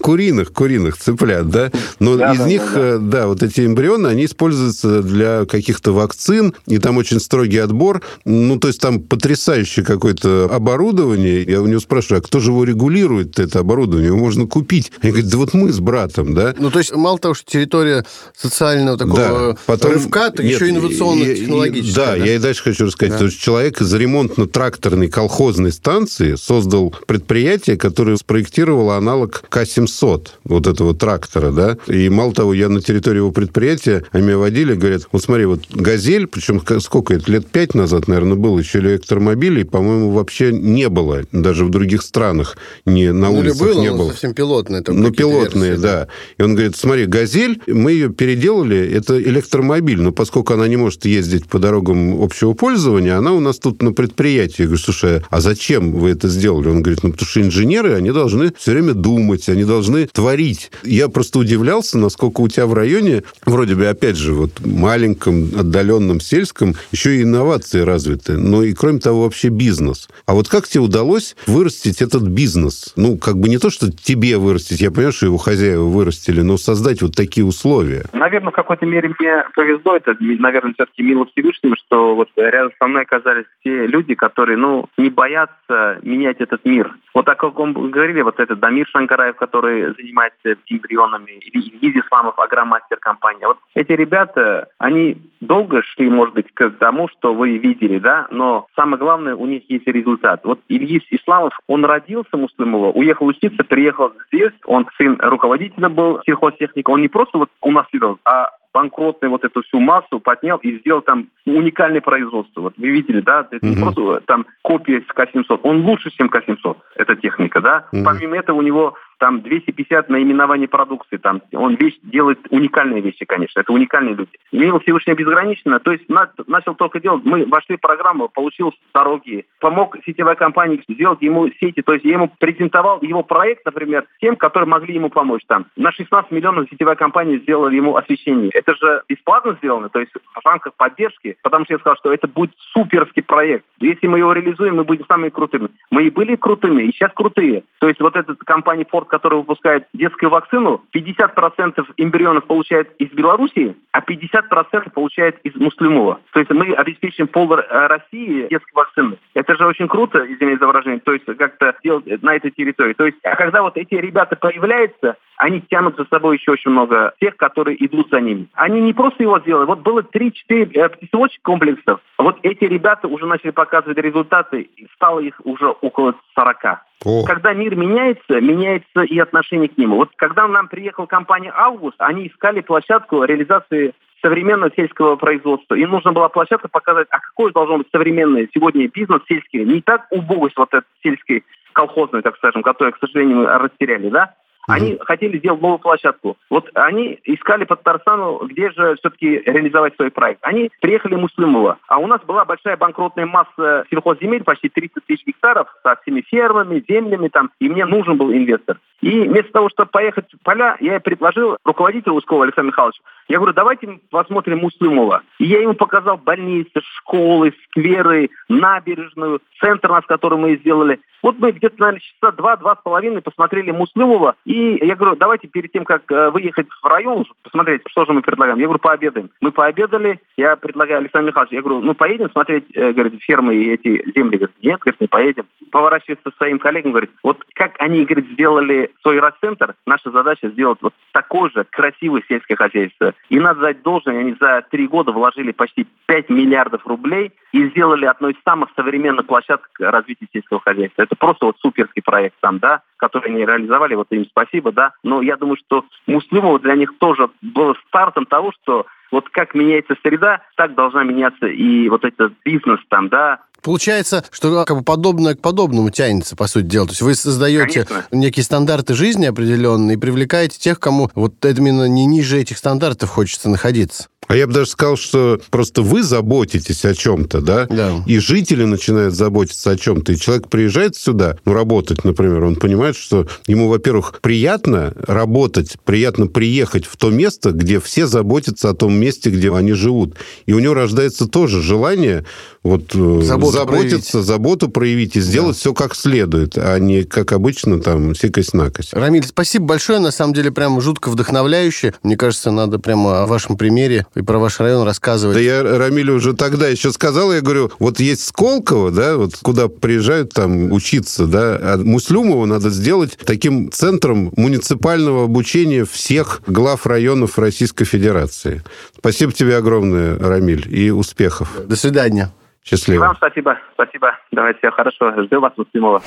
Куриных, 0.00 0.52
куриных 0.52 0.96
цыплят, 0.96 1.48
да. 1.48 1.70
Но 1.98 2.14
из 2.32 2.40
них, 2.40 2.72
э, 2.74 2.98
да, 3.00 3.26
вот 3.26 3.42
эти 3.42 3.66
эмбрионы, 3.66 4.06
они 4.06 4.24
используются 4.26 5.02
для 5.02 5.44
каких-то 5.44 5.92
вакцин, 5.92 6.54
и 6.66 6.78
там 6.78 6.96
очень 6.96 7.20
строгий 7.20 7.58
отбор. 7.58 8.02
Ну, 8.24 8.58
то 8.58 8.68
есть 8.68 8.80
там 8.80 9.00
потрясающее 9.00 9.84
какое-то 9.84 10.48
оборудование. 10.50 11.42
Я 11.42 11.62
у 11.62 11.66
него 11.66 11.80
спрашиваю, 11.80 12.20
а 12.20 12.22
кто 12.22 12.40
же 12.40 12.50
его 12.50 12.64
регулирует, 12.64 13.38
это 13.38 13.60
оборудование? 13.60 14.12
Можно 14.28 14.46
купить. 14.46 14.92
Они 15.00 15.10
говорят, 15.10 15.30
да 15.30 15.38
вот 15.38 15.54
мы 15.54 15.72
с 15.72 15.80
братом, 15.80 16.34
да. 16.34 16.54
Ну, 16.58 16.70
то 16.70 16.80
есть, 16.80 16.94
мало 16.94 17.18
того, 17.18 17.32
что 17.32 17.50
территория 17.50 18.04
социального 18.36 18.98
такого 18.98 19.16
да, 19.54 19.56
потом... 19.64 19.92
рывка, 19.92 20.30
так 20.30 20.44
Нет, 20.44 20.56
еще 20.56 20.68
инновационно-технологическая. 20.68 21.94
Да, 21.94 22.10
да, 22.12 22.16
я 22.16 22.34
и 22.34 22.38
дальше 22.38 22.62
хочу 22.62 22.84
рассказать. 22.84 23.14
Да. 23.14 23.18
То 23.20 23.24
есть, 23.24 23.40
человек 23.40 23.80
из 23.80 23.94
ремонтно-тракторной 23.94 25.08
колхозной 25.08 25.72
станции 25.72 26.34
создал 26.34 26.94
предприятие, 27.06 27.78
которое 27.78 28.18
спроектировало 28.18 28.98
аналог 28.98 29.44
К-700, 29.48 30.28
вот 30.44 30.66
этого 30.66 30.94
трактора, 30.94 31.50
да. 31.50 31.78
И 31.86 32.10
мало 32.10 32.34
того, 32.34 32.52
я 32.52 32.68
на 32.68 32.82
территории 32.82 33.18
его 33.18 33.32
предприятия, 33.32 34.04
они 34.12 34.26
меня 34.26 34.36
водили, 34.36 34.74
говорят, 34.74 35.04
вот 35.10 35.22
смотри, 35.22 35.46
вот 35.46 35.62
«Газель», 35.70 36.26
причем 36.26 36.62
сколько 36.80 37.14
это, 37.14 37.32
лет 37.32 37.46
пять 37.46 37.74
назад, 37.74 38.08
наверное, 38.08 38.36
был, 38.36 38.58
еще 38.58 38.80
электромобилей, 38.80 39.64
по-моему, 39.64 40.10
вообще 40.10 40.52
не 40.52 40.90
было, 40.90 41.22
даже 41.32 41.64
в 41.64 41.70
других 41.70 42.02
странах 42.02 42.58
не, 42.84 43.10
на 43.10 43.30
ну, 43.30 43.38
улицах 43.38 43.68
было, 43.68 43.80
не 43.80 43.90
было 43.90 44.12
совсем 44.18 44.34
пилотные. 44.34 44.82
Там 44.82 45.00
ну, 45.00 45.10
пилотные, 45.10 45.70
версии. 45.70 45.82
да. 45.82 46.08
И 46.36 46.42
он 46.42 46.54
говорит, 46.54 46.76
смотри, 46.76 47.06
«Газель», 47.06 47.60
мы 47.66 47.92
ее 47.92 48.10
переделали, 48.10 48.90
это 48.90 49.20
электромобиль, 49.20 50.00
но 50.00 50.12
поскольку 50.12 50.54
она 50.54 50.66
не 50.66 50.76
может 50.76 51.04
ездить 51.04 51.46
по 51.46 51.58
дорогам 51.58 52.20
общего 52.20 52.52
пользования, 52.52 53.16
она 53.16 53.32
у 53.32 53.40
нас 53.40 53.58
тут 53.58 53.82
на 53.82 53.92
предприятии. 53.92 54.62
Я 54.62 54.66
говорю, 54.66 54.82
слушай, 54.82 55.22
а 55.30 55.40
зачем 55.40 55.92
вы 55.92 56.10
это 56.10 56.28
сделали? 56.28 56.68
Он 56.68 56.82
говорит, 56.82 57.02
ну, 57.02 57.12
потому 57.12 57.28
что 57.28 57.40
инженеры, 57.40 57.94
они 57.94 58.10
должны 58.10 58.52
все 58.58 58.72
время 58.72 58.94
думать, 58.94 59.48
они 59.48 59.64
должны 59.64 60.06
творить. 60.06 60.70
Я 60.84 61.08
просто 61.08 61.38
удивлялся, 61.38 61.98
насколько 61.98 62.40
у 62.40 62.48
тебя 62.48 62.66
в 62.66 62.74
районе, 62.74 63.22
вроде 63.46 63.74
бы, 63.74 63.86
опять 63.86 64.16
же, 64.16 64.34
вот 64.34 64.50
маленьком, 64.64 65.50
отдаленном, 65.56 66.20
сельском, 66.20 66.74
еще 66.90 67.18
и 67.18 67.22
инновации 67.22 67.80
развиты. 67.80 68.36
Но 68.36 68.64
и, 68.64 68.72
кроме 68.72 68.98
того, 68.98 69.22
вообще 69.22 69.48
бизнес. 69.48 70.08
А 70.26 70.34
вот 70.34 70.48
как 70.48 70.66
тебе 70.66 70.80
удалось 70.80 71.36
вырастить 71.46 72.02
этот 72.02 72.22
бизнес? 72.24 72.92
Ну, 72.96 73.16
как 73.16 73.38
бы 73.38 73.48
не 73.48 73.58
то, 73.58 73.70
что 73.70 73.90
тебе 74.08 74.38
вырастить. 74.38 74.80
Я 74.80 74.90
понимаю, 74.90 75.12
что 75.12 75.26
его 75.26 75.36
хозяева 75.36 75.84
вырастили, 75.84 76.40
но 76.40 76.56
создать 76.56 77.02
вот 77.02 77.12
такие 77.14 77.44
условия. 77.44 78.04
Наверное, 78.14 78.52
в 78.52 78.54
какой-то 78.54 78.86
мере 78.86 79.12
мне 79.18 79.44
повезло. 79.54 79.96
Это, 79.96 80.16
наверное, 80.18 80.72
все-таки 80.72 81.02
мило 81.02 81.26
Всевышнему, 81.26 81.76
что 81.76 82.14
вот 82.16 82.30
рядом 82.36 82.72
со 82.78 82.86
мной 82.86 83.02
оказались 83.02 83.44
те 83.62 83.86
люди, 83.86 84.14
которые, 84.14 84.56
ну, 84.56 84.86
не 84.96 85.10
боятся 85.10 85.98
менять 86.02 86.40
этот 86.40 86.64
мир. 86.64 86.94
Вот 87.14 87.26
так 87.26 87.38
как 87.38 87.58
он 87.58 87.72
говорили, 87.90 88.22
вот 88.22 88.40
этот 88.40 88.60
Дамир 88.60 88.86
Шанкараев, 88.86 89.36
который 89.36 89.94
занимается 89.94 90.56
эмбрионами, 90.68 91.32
или 91.32 91.68
Ильиз 91.82 92.06
Исламов, 92.06 92.38
агромастер 92.38 92.96
компания. 92.98 93.46
Вот 93.46 93.58
эти 93.74 93.92
ребята, 93.92 94.68
они 94.78 95.18
долго 95.40 95.82
шли, 95.82 96.08
может 96.08 96.34
быть, 96.34 96.46
к 96.54 96.70
тому, 96.78 97.08
что 97.08 97.34
вы 97.34 97.58
видели, 97.58 97.98
да, 97.98 98.26
но 98.30 98.66
самое 98.74 98.98
главное, 98.98 99.34
у 99.34 99.46
них 99.46 99.68
есть 99.68 99.86
результат. 99.86 100.40
Вот 100.44 100.60
Ильис 100.68 101.02
Исламов, 101.10 101.58
он 101.66 101.84
родился 101.84 102.36
муслимова, 102.36 102.92
уехал 102.92 103.26
учиться, 103.26 103.64
приехал 103.64 103.97
здесь, 104.28 104.52
он 104.64 104.86
сын 104.96 105.18
руководителя 105.20 105.88
был 105.88 106.20
сельхозтехника, 106.24 106.90
он 106.90 107.02
не 107.02 107.08
просто 107.08 107.38
вот 107.38 107.50
унаследовал, 107.60 108.18
а 108.24 108.50
банкротную 108.72 109.30
вот 109.30 109.44
эту 109.44 109.62
всю 109.62 109.80
массу 109.80 110.20
поднял 110.20 110.58
и 110.58 110.78
сделал 110.78 111.02
там 111.02 111.28
уникальное 111.46 112.00
производство. 112.00 112.60
Вот 112.60 112.74
вы 112.76 112.88
видели, 112.88 113.20
да, 113.20 113.46
это 113.50 113.64
uh-huh. 113.64 113.68
не 113.68 113.76
просто 113.76 114.20
там 114.26 114.46
копия 114.62 115.00
с 115.00 115.12
К-700, 115.12 115.60
он 115.62 115.84
лучше, 115.84 116.10
чем 116.10 116.28
К-700, 116.28 116.76
эта 116.96 117.16
техника, 117.16 117.60
да. 117.60 117.86
Uh-huh. 117.92 118.04
Помимо 118.04 118.36
этого 118.36 118.58
у 118.58 118.62
него 118.62 118.94
там 119.18 119.42
250 119.42 120.08
наименований 120.08 120.68
продукции, 120.68 121.16
там 121.16 121.42
он 121.52 121.74
вещь, 121.74 121.98
делает 122.02 122.38
уникальные 122.50 123.00
вещи, 123.00 123.24
конечно, 123.24 123.60
это 123.60 123.72
уникальные 123.72 124.14
люди. 124.14 124.30
Мило 124.52 124.80
Всевышнего 124.80 125.16
безгранично, 125.16 125.80
то 125.80 125.92
есть 125.92 126.08
на, 126.08 126.30
начал 126.46 126.74
только 126.74 127.00
делать, 127.00 127.24
мы 127.24 127.44
вошли 127.46 127.76
в 127.76 127.80
программу, 127.80 128.28
получил 128.28 128.72
дороги, 128.94 129.46
помог 129.60 129.96
сетевой 130.06 130.36
компании 130.36 130.82
сделать 130.88 131.20
ему 131.20 131.48
сети, 131.60 131.82
то 131.82 131.92
есть 131.92 132.04
я 132.04 132.14
ему 132.14 132.30
презентовал 132.38 133.00
его 133.02 133.22
проект, 133.22 133.64
например, 133.64 134.06
тем, 134.20 134.36
которые 134.36 134.68
могли 134.68 134.94
ему 134.94 135.10
помочь 135.10 135.42
там. 135.46 135.66
На 135.76 135.92
16 135.92 136.30
миллионов 136.30 136.68
сетевая 136.70 136.96
компания 136.96 137.38
сделала 137.38 137.68
ему 137.68 137.96
освещение. 137.96 138.50
Это 138.54 138.74
же 138.76 139.02
бесплатно 139.08 139.56
сделано, 139.58 139.88
то 139.88 140.00
есть 140.00 140.12
в 140.12 140.46
рамках 140.46 140.74
поддержки, 140.74 141.36
потому 141.42 141.64
что 141.64 141.74
я 141.74 141.78
сказал, 141.80 141.96
что 141.96 142.12
это 142.12 142.28
будет 142.28 142.52
суперский 142.72 143.22
проект. 143.22 143.64
Если 143.80 144.06
мы 144.06 144.18
его 144.18 144.32
реализуем, 144.32 144.76
мы 144.76 144.84
будем 144.84 145.04
самыми 145.06 145.30
крутыми. 145.30 145.68
Мы 145.90 146.04
и 146.04 146.10
были 146.10 146.36
крутыми, 146.36 146.82
и 146.82 146.92
сейчас 146.92 147.12
крутые. 147.12 147.64
То 147.80 147.88
есть 147.88 148.00
вот 148.00 148.16
эта 148.16 148.34
компания 148.34 148.86
Ford 148.90 149.07
который 149.08 149.38
выпускает 149.38 149.86
детскую 149.92 150.30
вакцину, 150.30 150.82
50% 150.94 151.84
эмбрионов 151.96 152.44
получает 152.46 152.94
из 152.98 153.10
Белоруссии, 153.10 153.76
а 153.92 154.00
50% 154.00 154.90
получает 154.92 155.38
из 155.42 155.54
Муслимова. 155.56 156.20
То 156.32 156.40
есть 156.40 156.50
мы 156.50 156.72
обеспечим 156.72 157.26
пол 157.28 157.48
России 157.56 158.48
детской 158.48 158.74
вакцины. 158.74 159.18
Это 159.34 159.56
же 159.56 159.66
очень 159.66 159.88
круто, 159.88 160.24
извините 160.26 160.58
за 160.58 160.66
выражение, 160.66 161.00
то 161.00 161.12
есть 161.12 161.24
как-то 161.24 161.74
делать 161.82 162.22
на 162.22 162.34
этой 162.34 162.50
территории. 162.50 162.92
То 162.92 163.06
есть, 163.06 163.18
а 163.22 163.36
когда 163.36 163.62
вот 163.62 163.76
эти 163.76 163.94
ребята 163.94 164.36
появляются, 164.36 165.16
они 165.38 165.62
тянут 165.62 165.96
за 165.96 166.04
собой 166.06 166.36
еще 166.36 166.52
очень 166.52 166.70
много 166.70 167.14
тех, 167.20 167.36
которые 167.36 167.82
идут 167.84 168.10
за 168.10 168.20
ними. 168.20 168.48
Они 168.54 168.80
не 168.80 168.92
просто 168.92 169.22
его 169.22 169.38
сделали. 169.38 169.66
Вот 169.66 169.80
было 169.80 170.00
3-4 170.00 170.32
э, 170.74 170.88
птицеводчих 170.88 171.40
комплексов. 171.42 172.00
Вот 172.18 172.38
эти 172.42 172.64
ребята 172.64 173.06
уже 173.06 173.26
начали 173.26 173.50
показывать 173.50 173.98
результаты, 173.98 174.68
стало 174.94 175.20
их 175.20 175.40
уже 175.44 175.68
около 175.68 176.14
40. 176.34 176.87
О. 177.04 177.24
Когда 177.24 177.52
мир 177.52 177.76
меняется, 177.76 178.40
меняется 178.40 179.02
и 179.02 179.18
отношение 179.18 179.68
к 179.68 179.78
нему. 179.78 179.96
Вот 179.96 180.10
когда 180.16 180.48
нам 180.48 180.68
приехала 180.68 181.06
компания 181.06 181.52
«Август», 181.54 181.96
они 181.98 182.26
искали 182.26 182.60
площадку 182.60 183.22
реализации 183.22 183.94
современного 184.20 184.72
сельского 184.74 185.16
производства. 185.16 185.74
Им 185.74 185.90
нужна 185.90 186.12
была 186.12 186.28
площадка 186.28 186.68
показать, 186.68 187.06
а 187.10 187.20
какой 187.20 187.52
должен 187.52 187.78
быть 187.78 187.88
современный 187.92 188.50
сегодня 188.52 188.88
бизнес 188.88 189.22
сельский. 189.28 189.64
Не 189.64 189.80
так 189.80 190.06
убогость 190.10 190.56
вот 190.56 190.68
этот 190.74 190.88
сельский 191.02 191.44
колхозную, 191.72 192.24
так 192.24 192.36
скажем, 192.36 192.62
которую, 192.62 192.94
к 192.94 192.98
сожалению, 192.98 193.38
мы 193.38 193.46
растеряли, 193.46 194.08
да, 194.08 194.34
они 194.68 194.98
хотели 195.00 195.38
сделать 195.38 195.62
новую 195.62 195.78
площадку. 195.78 196.36
Вот 196.50 196.68
они 196.74 197.18
искали 197.24 197.64
по 197.64 197.76
Татарстану, 197.76 198.38
где 198.46 198.70
же 198.70 198.96
все-таки 198.96 199.42
реализовать 199.44 199.96
свой 199.96 200.10
проект. 200.10 200.40
Они 200.42 200.70
приехали 200.80 201.14
в 201.14 201.20
Муслимово. 201.20 201.78
А 201.88 201.98
у 201.98 202.06
нас 202.06 202.20
была 202.22 202.44
большая 202.44 202.76
банкротная 202.76 203.26
масса 203.26 203.84
сельхозземель, 203.90 204.44
почти 204.44 204.68
30 204.68 205.04
тысяч 205.06 205.26
гектаров, 205.26 205.68
со 205.82 205.96
всеми 206.02 206.20
фермами, 206.20 206.84
землями 206.88 207.28
там. 207.28 207.50
И 207.60 207.68
мне 207.68 207.86
нужен 207.86 208.16
был 208.16 208.32
инвестор. 208.32 208.78
И 209.00 209.22
вместо 209.22 209.52
того, 209.52 209.68
чтобы 209.68 209.90
поехать 209.90 210.26
в 210.32 210.42
поля, 210.42 210.76
я 210.80 210.98
предложил 211.00 211.56
руководителю 211.64 212.14
Ускова 212.14 212.44
Александру 212.44 212.72
Михайловичу, 212.72 213.02
я 213.28 213.36
говорю, 213.36 213.52
давайте 213.52 214.00
посмотрим 214.10 214.58
Муслимова. 214.58 215.22
И 215.38 215.44
я 215.44 215.60
ему 215.60 215.74
показал 215.74 216.16
больницы, 216.16 216.80
школы, 216.96 217.52
скверы, 217.64 218.30
набережную, 218.48 219.40
центр, 219.60 219.90
нас 219.90 220.04
который 220.06 220.38
мы 220.38 220.56
сделали. 220.56 220.98
Вот 221.22 221.38
мы 221.38 221.52
где-то, 221.52 221.74
наверное, 221.78 222.00
часа 222.00 222.32
два-два 222.32 222.76
с 222.76 222.82
половиной 222.82 223.20
посмотрели 223.20 223.70
Муслимова. 223.70 224.34
И 224.44 224.57
я 224.58 224.94
говорю, 224.96 225.16
давайте 225.16 225.48
перед 225.48 225.72
тем, 225.72 225.84
как 225.84 226.10
э, 226.10 226.30
выехать 226.30 226.66
в 226.82 226.86
район, 226.86 227.24
посмотреть, 227.42 227.82
что 227.88 228.04
же 228.04 228.12
мы 228.12 228.22
предлагаем. 228.22 228.58
Я 228.58 228.64
говорю, 228.64 228.80
пообедаем. 228.80 229.30
Мы 229.40 229.52
пообедали, 229.52 230.20
я 230.36 230.56
предлагаю 230.56 230.98
Александру 230.98 231.28
Михайловичу, 231.28 231.54
я 231.54 231.62
говорю, 231.62 231.80
ну 231.80 231.94
поедем 231.94 232.30
смотреть, 232.30 232.64
э, 232.74 232.92
говорит, 232.92 233.20
фермы 233.22 233.54
и 233.54 233.72
эти 233.72 234.02
земли. 234.14 234.36
Говорит, 234.38 234.56
нет, 234.62 234.80
говорит, 234.80 235.00
не 235.00 235.06
поедем. 235.06 235.46
Поворачивается 235.70 236.30
своим 236.36 236.58
коллегам, 236.58 236.92
говорит, 236.92 237.10
вот 237.22 237.42
как 237.54 237.74
они, 237.78 238.04
говорит, 238.04 238.30
сделали 238.32 238.90
свой 239.02 239.18
расцентр, 239.20 239.74
наша 239.86 240.10
задача 240.10 240.48
сделать 240.48 240.78
вот 240.80 240.94
такое 241.12 241.50
же 241.50 241.64
красивое 241.70 242.22
сельское 242.28 242.56
хозяйство. 242.56 243.14
И 243.28 243.38
надо 243.38 243.60
дать 243.60 243.82
должное, 243.82 244.20
они 244.20 244.36
за 244.40 244.64
три 244.70 244.86
года 244.86 245.12
вложили 245.12 245.52
почти 245.52 245.86
5 246.06 246.30
миллиардов 246.30 246.86
рублей 246.86 247.32
и 247.52 247.68
сделали 247.70 248.04
одной 248.06 248.32
из 248.32 248.38
самых 248.44 248.70
современных 248.76 249.26
площадок 249.26 249.68
развития 249.78 250.26
сельского 250.32 250.60
хозяйства. 250.60 251.02
Это 251.02 251.16
просто 251.16 251.46
вот 251.46 251.56
суперский 251.58 252.02
проект 252.02 252.36
там, 252.40 252.58
да, 252.58 252.82
который 252.96 253.30
они 253.30 253.44
реализовали, 253.44 253.94
вот 253.94 254.08
им 254.10 254.26
спасибо, 254.26 254.72
да. 254.72 254.92
Но 255.02 255.22
я 255.22 255.36
думаю, 255.36 255.56
что 255.56 255.84
Муслимова 256.06 256.58
для 256.58 256.74
них 256.74 256.98
тоже 256.98 257.30
было 257.40 257.74
стартом 257.88 258.26
того, 258.26 258.52
что 258.62 258.86
вот 259.10 259.28
как 259.30 259.54
меняется 259.54 259.94
среда, 260.02 260.42
так 260.56 260.74
должна 260.74 261.04
меняться 261.04 261.46
и 261.46 261.88
вот 261.88 262.04
этот 262.04 262.32
бизнес 262.44 262.80
там, 262.88 263.08
да, 263.08 263.40
Получается, 263.62 264.24
что 264.30 264.64
как 264.64 264.76
бы 264.76 264.84
подобное 264.84 265.34
к 265.34 265.40
подобному 265.40 265.90
тянется, 265.90 266.36
по 266.36 266.46
сути 266.46 266.66
дела. 266.66 266.86
То 266.86 266.92
есть 266.92 267.02
вы 267.02 267.14
создаете 267.14 267.84
Конечно. 267.84 268.06
некие 268.12 268.44
стандарты 268.44 268.94
жизни 268.94 269.26
определенные 269.26 269.96
и 269.96 270.00
привлекаете 270.00 270.58
тех, 270.58 270.78
кому 270.78 271.10
вот 271.16 271.44
именно 271.44 271.88
не 271.88 272.06
ниже 272.06 272.38
этих 272.38 272.56
стандартов 272.56 273.10
хочется 273.10 273.48
находиться. 273.48 274.08
А 274.28 274.36
я 274.36 274.46
бы 274.46 274.52
даже 274.52 274.70
сказал, 274.70 274.96
что 274.96 275.40
просто 275.50 275.82
вы 275.82 276.02
заботитесь 276.02 276.84
о 276.84 276.94
чем-то, 276.94 277.40
да? 277.40 277.66
Да. 277.66 278.02
И 278.06 278.18
жители 278.18 278.64
начинают 278.64 279.14
заботиться 279.14 279.70
о 279.70 279.76
чем-то. 279.76 280.12
И 280.12 280.16
человек 280.16 280.48
приезжает 280.48 280.96
сюда, 280.96 281.36
ну, 281.44 281.54
работать, 281.54 282.04
например, 282.04 282.44
он 282.44 282.56
понимает, 282.56 282.94
что 282.94 283.26
ему, 283.46 283.68
во-первых, 283.68 284.20
приятно 284.20 284.92
работать, 285.06 285.76
приятно 285.84 286.26
приехать 286.26 286.84
в 286.84 286.96
то 286.96 287.10
место, 287.10 287.52
где 287.52 287.80
все 287.80 288.06
заботятся 288.06 288.70
о 288.70 288.74
том 288.74 288.94
месте, 288.94 289.30
где 289.30 289.52
они 289.52 289.72
живут. 289.72 290.14
И 290.44 290.52
у 290.52 290.58
него 290.58 290.74
рождается 290.74 291.26
тоже 291.26 291.62
желание 291.62 292.24
вот 292.62 292.94
э, 292.94 293.20
заботу 293.22 293.52
заботиться, 293.52 294.12
проявить. 294.12 294.26
заботу 294.26 294.68
проявить 294.68 295.16
и 295.16 295.20
сделать 295.20 295.56
да. 295.56 295.60
все 295.60 295.74
как 295.74 295.94
следует, 295.94 296.58
а 296.58 296.78
не 296.78 297.04
как 297.04 297.32
обычно 297.32 297.80
там 297.80 298.14
сикость-накость. 298.14 298.92
Рамиль, 298.92 299.24
спасибо 299.24 299.64
большое. 299.64 300.00
На 300.00 300.10
самом 300.10 300.34
деле 300.34 300.52
прям 300.52 300.80
жутко 300.80 301.08
вдохновляюще. 301.08 301.94
Мне 302.02 302.16
кажется, 302.16 302.50
надо 302.50 302.78
прямо 302.78 303.22
о 303.22 303.26
вашем 303.26 303.56
примере 303.56 304.06
и 304.18 304.22
про 304.22 304.38
ваш 304.38 304.58
район 304.58 304.84
рассказывать. 304.84 305.36
Да 305.36 305.40
я 305.40 305.62
Рамилю 305.62 306.14
уже 306.16 306.34
тогда 306.34 306.66
еще 306.66 306.90
сказал, 306.90 307.32
я 307.32 307.40
говорю, 307.40 307.70
вот 307.78 308.00
есть 308.00 308.26
Сколково, 308.26 308.90
да, 308.90 309.16
вот 309.16 309.36
куда 309.42 309.68
приезжают 309.68 310.32
там 310.32 310.72
учиться, 310.72 311.26
да, 311.26 311.56
а 311.60 311.76
Муслюмово 311.78 312.44
надо 312.46 312.70
сделать 312.70 313.16
таким 313.24 313.70
центром 313.70 314.32
муниципального 314.36 315.24
обучения 315.24 315.84
всех 315.84 316.42
глав 316.48 316.84
районов 316.86 317.38
Российской 317.38 317.84
Федерации. 317.84 318.62
Спасибо 318.98 319.32
тебе 319.32 319.56
огромное, 319.56 320.18
Рамиль, 320.18 320.66
и 320.68 320.90
успехов. 320.90 321.50
До 321.66 321.76
свидания. 321.76 322.32
Счастливо. 322.64 323.04
Вам 323.04 323.16
спасибо. 323.16 323.56
Спасибо. 323.74 324.10
Давайте, 324.32 324.58
все 324.58 324.70
хорошо. 324.72 325.12
Жду 325.24 325.40
вас, 325.40 325.52
Муслимова. 325.56 326.02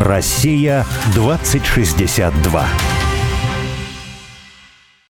Россия 0.00 0.84
2062. 1.14 2.66